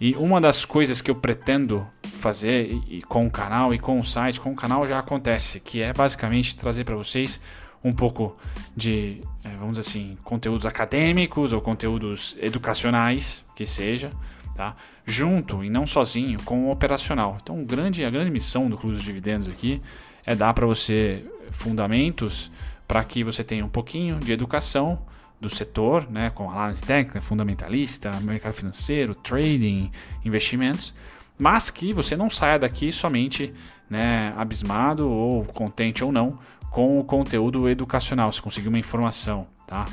E 0.00 0.16
uma 0.16 0.40
das 0.40 0.64
coisas 0.64 1.00
que 1.00 1.10
eu 1.10 1.14
pretendo 1.14 1.86
fazer 2.02 2.72
e, 2.72 2.98
e 2.98 3.02
com 3.02 3.24
o 3.24 3.30
canal 3.30 3.72
e 3.72 3.78
com 3.78 4.00
o 4.00 4.04
site, 4.04 4.40
com 4.40 4.50
o 4.50 4.56
canal 4.56 4.84
já 4.84 4.98
acontece, 4.98 5.60
que 5.60 5.80
é 5.80 5.92
basicamente 5.92 6.56
trazer 6.56 6.82
para 6.84 6.96
vocês 6.96 7.40
um 7.84 7.92
pouco 7.92 8.36
de, 8.76 9.20
é, 9.44 9.50
vamos 9.50 9.76
dizer 9.76 9.88
assim, 9.88 10.18
conteúdos 10.24 10.66
acadêmicos 10.66 11.52
ou 11.52 11.60
conteúdos 11.60 12.36
educacionais, 12.40 13.44
que 13.54 13.66
seja, 13.66 14.10
tá? 14.56 14.74
junto 15.06 15.64
e 15.64 15.70
não 15.70 15.86
sozinho 15.86 16.40
com 16.44 16.66
o 16.66 16.70
operacional. 16.70 17.38
Então, 17.42 17.64
grande, 17.64 18.04
a 18.04 18.10
grande 18.10 18.30
missão 18.30 18.68
do 18.68 18.76
Clube 18.76 18.96
dos 18.96 19.04
Dividendos 19.04 19.48
aqui 19.48 19.80
é 20.24 20.34
dar 20.34 20.54
para 20.54 20.66
você 20.66 21.24
fundamentos 21.50 22.50
para 22.86 23.02
que 23.04 23.24
você 23.24 23.42
tenha 23.42 23.64
um 23.64 23.68
pouquinho 23.68 24.18
de 24.18 24.32
educação 24.32 25.00
do 25.42 25.50
setor, 25.50 26.08
né, 26.08 26.30
com 26.30 26.48
análise 26.48 26.80
técnica, 26.82 27.20
fundamentalista, 27.20 28.12
mercado 28.20 28.54
financeiro, 28.54 29.12
trading, 29.12 29.90
investimentos, 30.24 30.94
mas 31.36 31.68
que 31.68 31.92
você 31.92 32.16
não 32.16 32.30
saia 32.30 32.60
daqui 32.60 32.92
somente 32.92 33.52
né, 33.90 34.32
abismado 34.36 35.10
ou 35.10 35.44
contente 35.44 36.04
ou 36.04 36.12
não 36.12 36.38
com 36.70 36.98
o 37.00 37.04
conteúdo 37.04 37.68
educacional, 37.68 38.30
se 38.32 38.40
conseguir 38.40 38.68
uma 38.68 38.78
informação, 38.78 39.48
tá? 39.66 39.84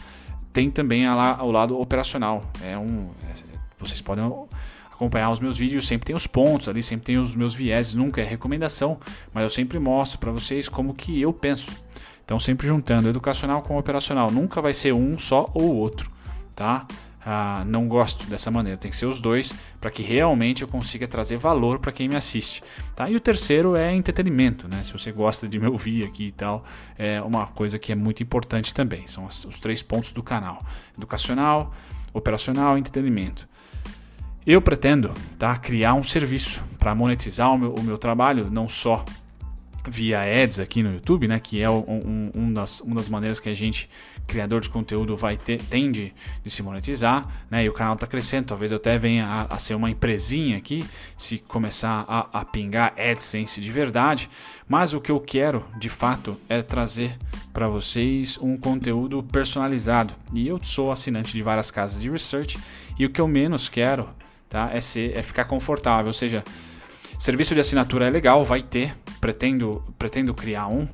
Tem 0.54 0.70
também 0.70 1.10
lá 1.10 1.44
o 1.44 1.52
lado 1.52 1.80
operacional. 1.80 2.44
É 2.62 2.78
um, 2.78 3.10
é, 3.28 3.34
vocês 3.80 4.02
podem 4.02 4.24
acompanhar 4.92 5.32
os 5.32 5.40
meus 5.40 5.58
vídeos, 5.58 5.88
sempre 5.88 6.06
tem 6.06 6.16
os 6.16 6.28
pontos 6.28 6.70
ali, 6.70 6.84
sempre 6.84 7.08
tem 7.08 7.18
os 7.18 7.36
meus 7.36 7.56
vieses, 7.56 7.96
nunca 7.96 8.22
é 8.22 8.24
recomendação, 8.24 9.00
mas 9.34 9.44
eu 9.44 9.50
sempre 9.50 9.80
mostro 9.80 10.20
para 10.20 10.32
vocês 10.32 10.70
como 10.70 10.94
que 10.94 11.20
eu 11.20 11.34
penso. 11.34 11.72
Então, 12.30 12.38
sempre 12.38 12.68
juntando 12.68 13.10
educacional 13.10 13.64
com 13.64 13.76
operacional. 13.76 14.30
Nunca 14.30 14.62
vai 14.62 14.72
ser 14.72 14.94
um 14.94 15.18
só 15.18 15.50
ou 15.52 15.76
outro, 15.76 16.12
tá? 16.56 16.86
ah, 17.26 17.64
não 17.66 17.88
gosto 17.88 18.24
dessa 18.30 18.52
maneira. 18.52 18.78
Tem 18.78 18.92
que 18.92 18.98
ser 18.98 19.08
os 19.08 19.20
dois 19.20 19.52
para 19.82 19.90
que 19.90 20.04
realmente 20.04 20.62
eu 20.62 20.68
consiga 20.68 21.08
trazer 21.08 21.38
valor 21.38 21.80
para 21.80 21.92
quem 21.92 22.08
me 22.08 22.16
assiste. 22.16 22.62
Tá? 22.96 23.10
E 23.10 23.16
o 23.16 23.20
terceiro 23.20 23.76
é 23.76 23.96
entretenimento. 23.96 24.68
Né? 24.68 24.84
Se 24.84 24.94
você 24.94 25.12
gosta 25.12 25.48
de 25.48 25.58
me 25.58 25.66
ouvir 25.66 26.06
aqui 26.06 26.28
e 26.28 26.32
tal, 26.32 26.64
é 27.00 27.20
uma 27.20 27.48
coisa 27.48 27.80
que 27.80 27.92
é 27.92 27.96
muito 27.96 28.22
importante 28.22 28.76
também. 28.76 29.08
São 29.08 29.26
os 29.26 29.60
três 29.60 29.82
pontos 29.82 30.12
do 30.12 30.22
canal: 30.22 30.64
educacional, 30.96 31.74
operacional 32.14 32.78
entretenimento. 32.78 33.50
Eu 34.46 34.62
pretendo 34.62 35.16
tá, 35.40 35.58
criar 35.58 35.96
um 35.96 36.04
serviço 36.04 36.64
para 36.78 36.94
monetizar 36.94 37.52
o 37.52 37.58
meu, 37.58 37.74
o 37.74 37.82
meu 37.82 37.98
trabalho, 37.98 38.52
não 38.52 38.70
só 38.70 39.04
via 39.88 40.22
ads 40.22 40.60
aqui 40.60 40.84
no 40.84 40.94
YouTube, 40.94 41.28
né, 41.28 41.40
que 41.40 41.62
é 41.62 41.70
um, 41.70 42.32
um, 42.36 42.54
das, 42.54 42.82
uma 42.82 42.96
das 42.96 43.10
maneiras 43.10 43.40
que 43.40 43.50
a 43.50 43.54
gente, 43.54 43.90
criador 44.28 44.62
de 44.62 44.70
conteúdo, 44.70 45.16
vai 45.16 45.38
ter, 45.38 45.62
tende 45.62 46.14
de 46.44 46.50
se 46.50 46.62
monetizar, 46.62 47.28
né, 47.50 47.64
e 47.64 47.70
o 47.70 47.74
canal 47.74 47.94
está 47.94 48.08
crescendo, 48.08 48.48
talvez 48.48 48.72
eu 48.72 48.78
até 48.78 48.98
venha 48.98 49.26
a, 49.26 49.56
a, 49.56 49.58
ser 49.58 49.76
uma 49.76 49.90
empresinha 49.90 50.58
aqui, 50.58 50.86
se 51.18 51.38
começar 51.38 52.06
a, 52.08 52.40
a 52.40 52.46
pingar 52.46 52.94
AdSense 52.98 53.62
de 53.62 53.72
verdade, 53.72 54.30
mas 54.68 54.94
o 54.94 55.02
que 55.02 55.12
eu 55.12 55.20
quero, 55.20 55.66
de 55.80 55.90
fato, 55.90 56.38
é 56.48 56.62
trazer 56.62 57.18
para 57.54 57.68
vocês 57.68 58.38
um 58.42 58.58
conteúdo 58.58 59.24
personalizado, 59.24 60.14
e 60.34 60.48
eu 60.48 60.60
sou 60.64 60.92
assinante 60.92 61.34
de 61.34 61.42
várias 61.42 61.72
casas 61.72 62.02
de 62.02 62.10
research, 62.10 62.60
e 62.98 63.06
o 63.06 63.10
que 63.10 63.22
eu 63.22 63.28
menos 63.28 63.70
quero, 63.70 64.10
tá, 64.50 64.70
é, 64.74 64.82
ser, 64.82 65.18
é 65.18 65.22
ficar 65.22 65.46
confortável, 65.46 66.08
ou 66.08 66.14
seja, 66.14 66.44
Serviço 67.20 67.54
de 67.54 67.60
assinatura 67.60 68.08
é 68.08 68.10
legal, 68.10 68.46
vai 68.46 68.64
ter, 68.64 68.96
pretendo, 69.20 69.84
pretendo 70.00 70.34
criar 70.34 70.68
um, 70.68 70.88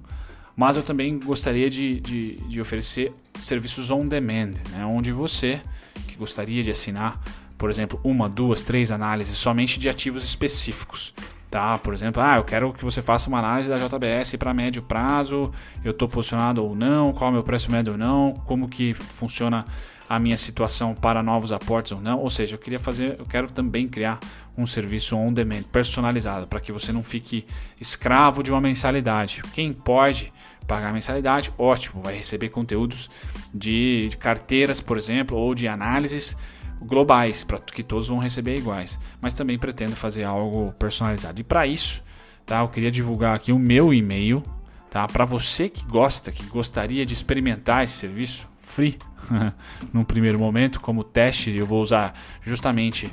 mas 0.55 0.75
eu 0.75 0.81
também 0.81 1.19
gostaria 1.19 1.69
de, 1.69 1.99
de, 1.99 2.37
de 2.47 2.59
oferecer 2.59 3.13
serviços 3.39 3.91
on 3.91 4.07
demand, 4.07 4.53
né? 4.71 4.83
onde 4.83 5.11
você 5.11 5.61
que 6.07 6.15
gostaria 6.15 6.63
de 6.63 6.71
assinar, 6.71 7.21
por 7.59 7.69
exemplo, 7.69 8.01
uma, 8.03 8.27
duas, 8.27 8.63
três 8.63 8.91
análises 8.91 9.37
somente 9.37 9.79
de 9.79 9.87
ativos 9.87 10.23
específicos. 10.23 11.13
Tá? 11.51 11.77
Por 11.77 11.93
exemplo, 11.93 12.19
ah, 12.23 12.37
eu 12.37 12.43
quero 12.43 12.73
que 12.73 12.83
você 12.83 13.03
faça 13.03 13.29
uma 13.29 13.37
análise 13.37 13.69
da 13.69 13.77
JBS 13.77 14.35
para 14.35 14.51
médio 14.51 14.81
prazo, 14.81 15.51
eu 15.83 15.91
estou 15.91 16.09
posicionado 16.09 16.63
ou 16.63 16.75
não, 16.75 17.13
qual 17.13 17.27
é 17.27 17.31
o 17.31 17.33
meu 17.33 17.43
preço 17.43 17.71
médio 17.71 17.93
ou 17.93 17.99
não, 17.99 18.33
como 18.33 18.67
que 18.67 18.95
funciona 18.95 19.63
a 20.07 20.19
minha 20.19 20.37
situação 20.37 20.93
para 20.93 21.23
novos 21.23 21.51
aportes 21.51 21.91
ou 21.91 22.01
não. 22.01 22.19
Ou 22.19 22.29
seja, 22.29 22.55
eu 22.55 22.59
queria 22.59 22.79
fazer, 22.79 23.15
eu 23.19 23.25
quero 23.25 23.47
também 23.51 23.87
criar 23.87 24.19
um 24.57 24.65
serviço 24.65 25.15
on 25.15 25.33
demand 25.33 25.63
personalizado 25.63 26.47
para 26.47 26.59
que 26.59 26.71
você 26.71 26.91
não 26.91 27.03
fique 27.03 27.45
escravo 27.79 28.41
de 28.41 28.51
uma 28.51 28.61
mensalidade. 28.61 29.41
Quem 29.53 29.73
pode 29.73 30.31
pagar 30.67 30.93
mensalidade, 30.93 31.53
ótimo, 31.57 32.01
vai 32.01 32.15
receber 32.15 32.49
conteúdos 32.49 33.09
de 33.53 34.11
carteiras, 34.19 34.79
por 34.81 34.97
exemplo, 34.97 35.37
ou 35.37 35.53
de 35.53 35.67
análises 35.67 36.35
globais, 36.81 37.43
para 37.43 37.59
que 37.59 37.83
todos 37.83 38.07
vão 38.07 38.17
receber 38.17 38.57
iguais. 38.57 38.99
Mas 39.21 39.33
também 39.33 39.57
pretendo 39.57 39.95
fazer 39.95 40.23
algo 40.23 40.73
personalizado. 40.73 41.39
E 41.39 41.43
para 41.43 41.67
isso, 41.67 42.03
tá, 42.45 42.61
eu 42.61 42.67
queria 42.67 42.91
divulgar 42.91 43.35
aqui 43.35 43.51
o 43.51 43.59
meu 43.59 43.93
e-mail, 43.93 44.43
tá? 44.89 45.05
Para 45.07 45.25
você 45.25 45.69
que 45.69 45.85
gosta, 45.85 46.31
que 46.31 46.43
gostaria 46.45 47.05
de 47.05 47.13
experimentar 47.13 47.83
esse 47.83 47.93
serviço 47.93 48.47
free, 48.65 48.97
num 49.93 50.03
primeiro 50.03 50.39
momento, 50.39 50.81
como 50.81 51.03
teste, 51.03 51.51
eu 51.51 51.65
vou 51.65 51.81
usar 51.81 52.13
justamente 52.41 53.11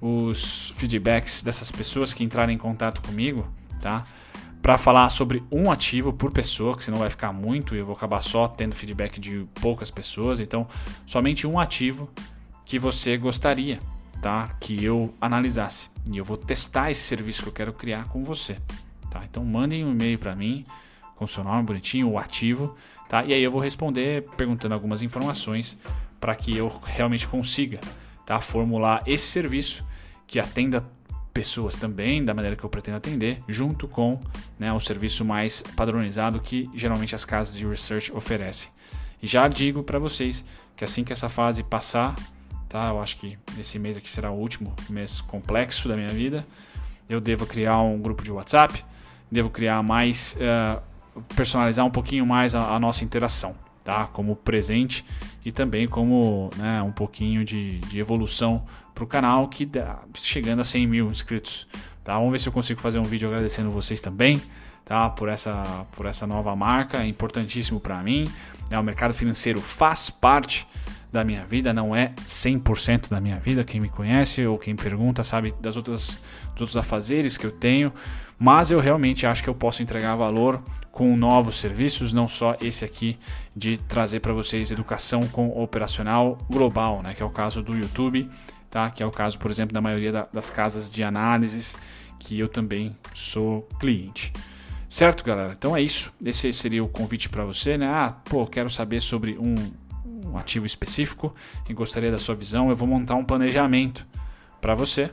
os 0.00 0.72
feedbacks 0.76 1.42
dessas 1.42 1.70
pessoas 1.70 2.12
que 2.12 2.22
entrarem 2.22 2.54
em 2.54 2.58
contato 2.58 3.02
comigo, 3.02 3.46
tá? 3.80 4.04
Para 4.62 4.78
falar 4.78 5.08
sobre 5.10 5.42
um 5.50 5.70
ativo 5.70 6.12
por 6.12 6.30
pessoa, 6.32 6.76
que 6.76 6.84
senão 6.84 6.98
vai 6.98 7.10
ficar 7.10 7.32
muito 7.32 7.74
e 7.74 7.78
eu 7.78 7.86
vou 7.86 7.94
acabar 7.94 8.20
só 8.20 8.46
tendo 8.48 8.74
feedback 8.74 9.20
de 9.20 9.46
poucas 9.60 9.90
pessoas. 9.90 10.40
Então, 10.40 10.66
somente 11.06 11.46
um 11.46 11.58
ativo 11.58 12.10
que 12.64 12.78
você 12.78 13.16
gostaria, 13.16 13.80
tá? 14.20 14.54
Que 14.60 14.82
eu 14.82 15.14
analisasse. 15.20 15.88
E 16.10 16.16
eu 16.16 16.24
vou 16.24 16.36
testar 16.36 16.90
esse 16.90 17.02
serviço 17.02 17.42
que 17.42 17.48
eu 17.48 17.52
quero 17.52 17.72
criar 17.72 18.06
com 18.08 18.24
você, 18.24 18.58
tá? 19.10 19.22
Então, 19.28 19.44
mandem 19.44 19.84
um 19.84 19.92
e-mail 19.92 20.18
para 20.18 20.34
mim 20.34 20.64
com 21.16 21.26
seu 21.26 21.42
nome 21.42 21.62
bonitinho, 21.62 22.10
o 22.10 22.18
ativo, 22.18 22.76
tá? 23.08 23.24
E 23.24 23.32
aí 23.32 23.42
eu 23.42 23.50
vou 23.50 23.60
responder 23.60 24.24
perguntando 24.36 24.74
algumas 24.74 25.02
informações 25.02 25.78
para 26.18 26.34
que 26.34 26.56
eu 26.56 26.68
realmente 26.84 27.26
consiga 27.26 27.78
tá? 28.24 28.40
formular 28.40 29.02
esse 29.06 29.26
serviço 29.26 29.86
que 30.26 30.38
atenda 30.38 30.84
pessoas 31.32 31.76
também 31.76 32.24
da 32.24 32.32
maneira 32.32 32.56
que 32.56 32.64
eu 32.64 32.70
pretendo 32.70 32.96
atender, 32.96 33.42
junto 33.46 33.86
com 33.86 34.18
né, 34.58 34.72
o 34.72 34.80
serviço 34.80 35.22
mais 35.22 35.62
padronizado 35.76 36.40
que 36.40 36.70
geralmente 36.74 37.14
as 37.14 37.26
casas 37.26 37.54
de 37.54 37.66
research 37.66 38.10
oferecem. 38.12 38.70
E 39.22 39.26
já 39.26 39.46
digo 39.46 39.82
para 39.82 39.98
vocês 39.98 40.44
que 40.74 40.82
assim 40.82 41.04
que 41.04 41.12
essa 41.12 41.28
fase 41.28 41.62
passar, 41.62 42.14
tá? 42.68 42.88
Eu 42.88 43.02
acho 43.02 43.18
que 43.18 43.38
esse 43.58 43.78
mês 43.78 43.96
aqui 43.96 44.10
será 44.10 44.30
o 44.30 44.38
último 44.38 44.74
mês 44.88 45.20
complexo 45.20 45.88
da 45.88 45.96
minha 45.96 46.08
vida. 46.08 46.46
Eu 47.08 47.20
devo 47.20 47.46
criar 47.46 47.80
um 47.80 48.00
grupo 48.00 48.22
de 48.22 48.32
WhatsApp, 48.32 48.84
devo 49.30 49.50
criar 49.50 49.82
mais, 49.82 50.36
uh, 50.36 50.82
personalizar 51.34 51.84
um 51.84 51.90
pouquinho 51.90 52.26
mais 52.26 52.54
a, 52.54 52.74
a 52.74 52.80
nossa 52.80 53.04
interação 53.04 53.54
tá? 53.86 54.08
Como 54.08 54.34
presente 54.34 55.04
e 55.44 55.52
também 55.52 55.86
como 55.86 56.50
né, 56.56 56.82
um 56.82 56.90
pouquinho 56.90 57.44
de, 57.44 57.78
de 57.78 58.00
evolução 58.00 58.66
para 58.92 59.04
o 59.04 59.06
canal 59.06 59.46
que 59.48 59.64
dá, 59.64 60.00
chegando 60.14 60.60
a 60.60 60.64
100 60.64 60.86
mil 60.88 61.06
inscritos. 61.06 61.68
Tá? 62.02 62.14
Vamos 62.14 62.32
ver 62.32 62.40
se 62.40 62.48
eu 62.48 62.52
consigo 62.52 62.80
fazer 62.80 62.98
um 62.98 63.04
vídeo 63.04 63.28
agradecendo 63.28 63.70
vocês 63.70 64.00
também, 64.00 64.42
tá? 64.84 65.08
Por 65.08 65.28
essa, 65.28 65.86
por 65.92 66.04
essa 66.04 66.26
nova 66.26 66.54
marca, 66.56 66.98
é 66.98 67.06
importantíssimo 67.06 67.78
para 67.78 68.02
mim. 68.02 68.28
É, 68.70 68.78
o 68.78 68.82
mercado 68.82 69.14
financeiro 69.14 69.60
faz 69.60 70.10
parte 70.10 70.66
da 71.12 71.24
minha 71.24 71.44
vida, 71.44 71.72
não 71.72 71.94
é 71.94 72.12
100% 72.26 73.08
da 73.08 73.20
minha 73.20 73.38
vida. 73.38 73.64
Quem 73.64 73.80
me 73.80 73.88
conhece 73.88 74.46
ou 74.46 74.58
quem 74.58 74.76
pergunta 74.76 75.22
sabe 75.24 75.54
das 75.60 75.76
outras, 75.76 76.20
dos 76.52 76.62
outros 76.62 76.76
afazeres 76.76 77.36
que 77.36 77.46
eu 77.46 77.52
tenho, 77.52 77.92
mas 78.38 78.70
eu 78.70 78.80
realmente 78.80 79.26
acho 79.26 79.42
que 79.42 79.48
eu 79.48 79.54
posso 79.54 79.82
entregar 79.82 80.14
valor 80.16 80.62
com 80.92 81.16
novos 81.16 81.60
serviços, 81.60 82.12
não 82.12 82.26
só 82.26 82.56
esse 82.60 82.84
aqui 82.84 83.18
de 83.54 83.76
trazer 83.76 84.20
para 84.20 84.32
vocês 84.32 84.70
educação 84.70 85.26
com 85.26 85.48
operacional 85.60 86.38
global, 86.50 87.02
né, 87.02 87.12
que 87.14 87.22
é 87.22 87.26
o 87.26 87.30
caso 87.30 87.62
do 87.62 87.76
YouTube, 87.76 88.28
tá? 88.70 88.90
Que 88.90 89.02
é 89.02 89.06
o 89.06 89.10
caso, 89.10 89.38
por 89.38 89.50
exemplo, 89.50 89.74
da 89.74 89.80
maioria 89.80 90.12
da, 90.12 90.28
das 90.32 90.50
casas 90.50 90.90
de 90.90 91.02
análises 91.02 91.74
que 92.18 92.38
eu 92.38 92.48
também 92.48 92.96
sou 93.14 93.62
cliente. 93.78 94.32
Certo, 94.88 95.24
galera? 95.24 95.54
Então 95.56 95.76
é 95.76 95.82
isso. 95.82 96.12
Esse 96.24 96.52
seria 96.52 96.82
o 96.82 96.88
convite 96.88 97.28
para 97.28 97.44
você, 97.44 97.76
né? 97.76 97.86
Ah, 97.86 98.14
pô, 98.24 98.46
quero 98.46 98.70
saber 98.70 99.00
sobre 99.00 99.36
um 99.38 99.54
um 100.26 100.36
ativo 100.36 100.66
específico 100.66 101.34
e 101.68 101.74
gostaria 101.74 102.10
da 102.10 102.18
sua 102.18 102.34
visão, 102.34 102.70
eu 102.70 102.76
vou 102.76 102.86
montar 102.86 103.14
um 103.14 103.24
planejamento 103.24 104.06
para 104.60 104.74
você, 104.74 105.10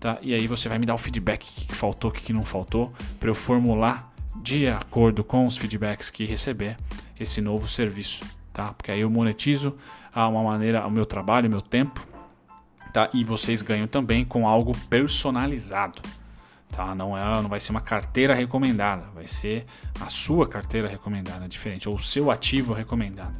tá? 0.00 0.18
E 0.22 0.34
aí 0.34 0.46
você 0.46 0.68
vai 0.68 0.78
me 0.78 0.86
dar 0.86 0.94
o 0.94 0.98
feedback 0.98 1.44
que 1.66 1.74
faltou, 1.74 2.10
que 2.10 2.32
não 2.32 2.44
faltou, 2.44 2.92
para 3.20 3.28
eu 3.28 3.34
formular 3.34 4.12
de 4.42 4.66
acordo 4.68 5.24
com 5.24 5.46
os 5.46 5.56
feedbacks 5.56 6.10
que 6.10 6.24
receber 6.24 6.76
esse 7.18 7.40
novo 7.40 7.66
serviço, 7.66 8.24
tá? 8.52 8.72
Porque 8.72 8.90
aí 8.90 9.00
eu 9.00 9.10
monetizo 9.10 9.76
a 10.12 10.28
uma 10.28 10.42
maneira 10.42 10.86
o 10.86 10.90
meu 10.90 11.04
trabalho, 11.04 11.46
o 11.46 11.50
meu 11.50 11.60
tempo, 11.62 12.06
tá? 12.92 13.08
E 13.12 13.24
vocês 13.24 13.62
ganham 13.62 13.86
também 13.86 14.24
com 14.24 14.46
algo 14.46 14.72
personalizado. 14.88 16.00
Tá? 16.70 16.94
Não, 16.94 17.16
é, 17.16 17.40
não 17.40 17.48
vai 17.48 17.60
ser 17.60 17.70
uma 17.70 17.80
carteira 17.80 18.34
recomendada, 18.34 19.04
vai 19.14 19.26
ser 19.26 19.64
a 20.00 20.08
sua 20.08 20.48
carteira 20.48 20.88
recomendada, 20.88 21.48
diferente, 21.48 21.88
ou 21.88 21.94
o 21.94 22.00
seu 22.00 22.30
ativo 22.30 22.72
recomendado. 22.72 23.34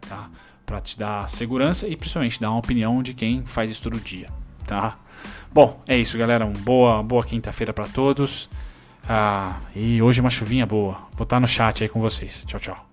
Tá? 0.00 0.28
Para 0.72 0.80
te 0.80 0.98
dar 0.98 1.28
segurança 1.28 1.86
e 1.86 1.94
principalmente 1.94 2.40
dar 2.40 2.48
uma 2.48 2.58
opinião 2.58 3.02
de 3.02 3.12
quem 3.12 3.44
faz 3.44 3.70
isso 3.70 3.82
todo 3.82 4.00
dia, 4.00 4.28
tá? 4.66 4.96
Bom, 5.52 5.82
é 5.86 5.98
isso, 5.98 6.16
galera. 6.16 6.46
Uma 6.46 6.58
boa, 6.60 7.02
boa 7.02 7.22
quinta-feira 7.22 7.74
para 7.74 7.86
todos. 7.86 8.48
Ah, 9.06 9.60
e 9.76 10.00
hoje 10.00 10.22
uma 10.22 10.30
chuvinha 10.30 10.64
boa. 10.64 10.96
Vou 11.12 11.24
estar 11.24 11.38
no 11.38 11.46
chat 11.46 11.82
aí 11.82 11.90
com 11.90 12.00
vocês. 12.00 12.46
Tchau, 12.46 12.58
tchau. 12.58 12.91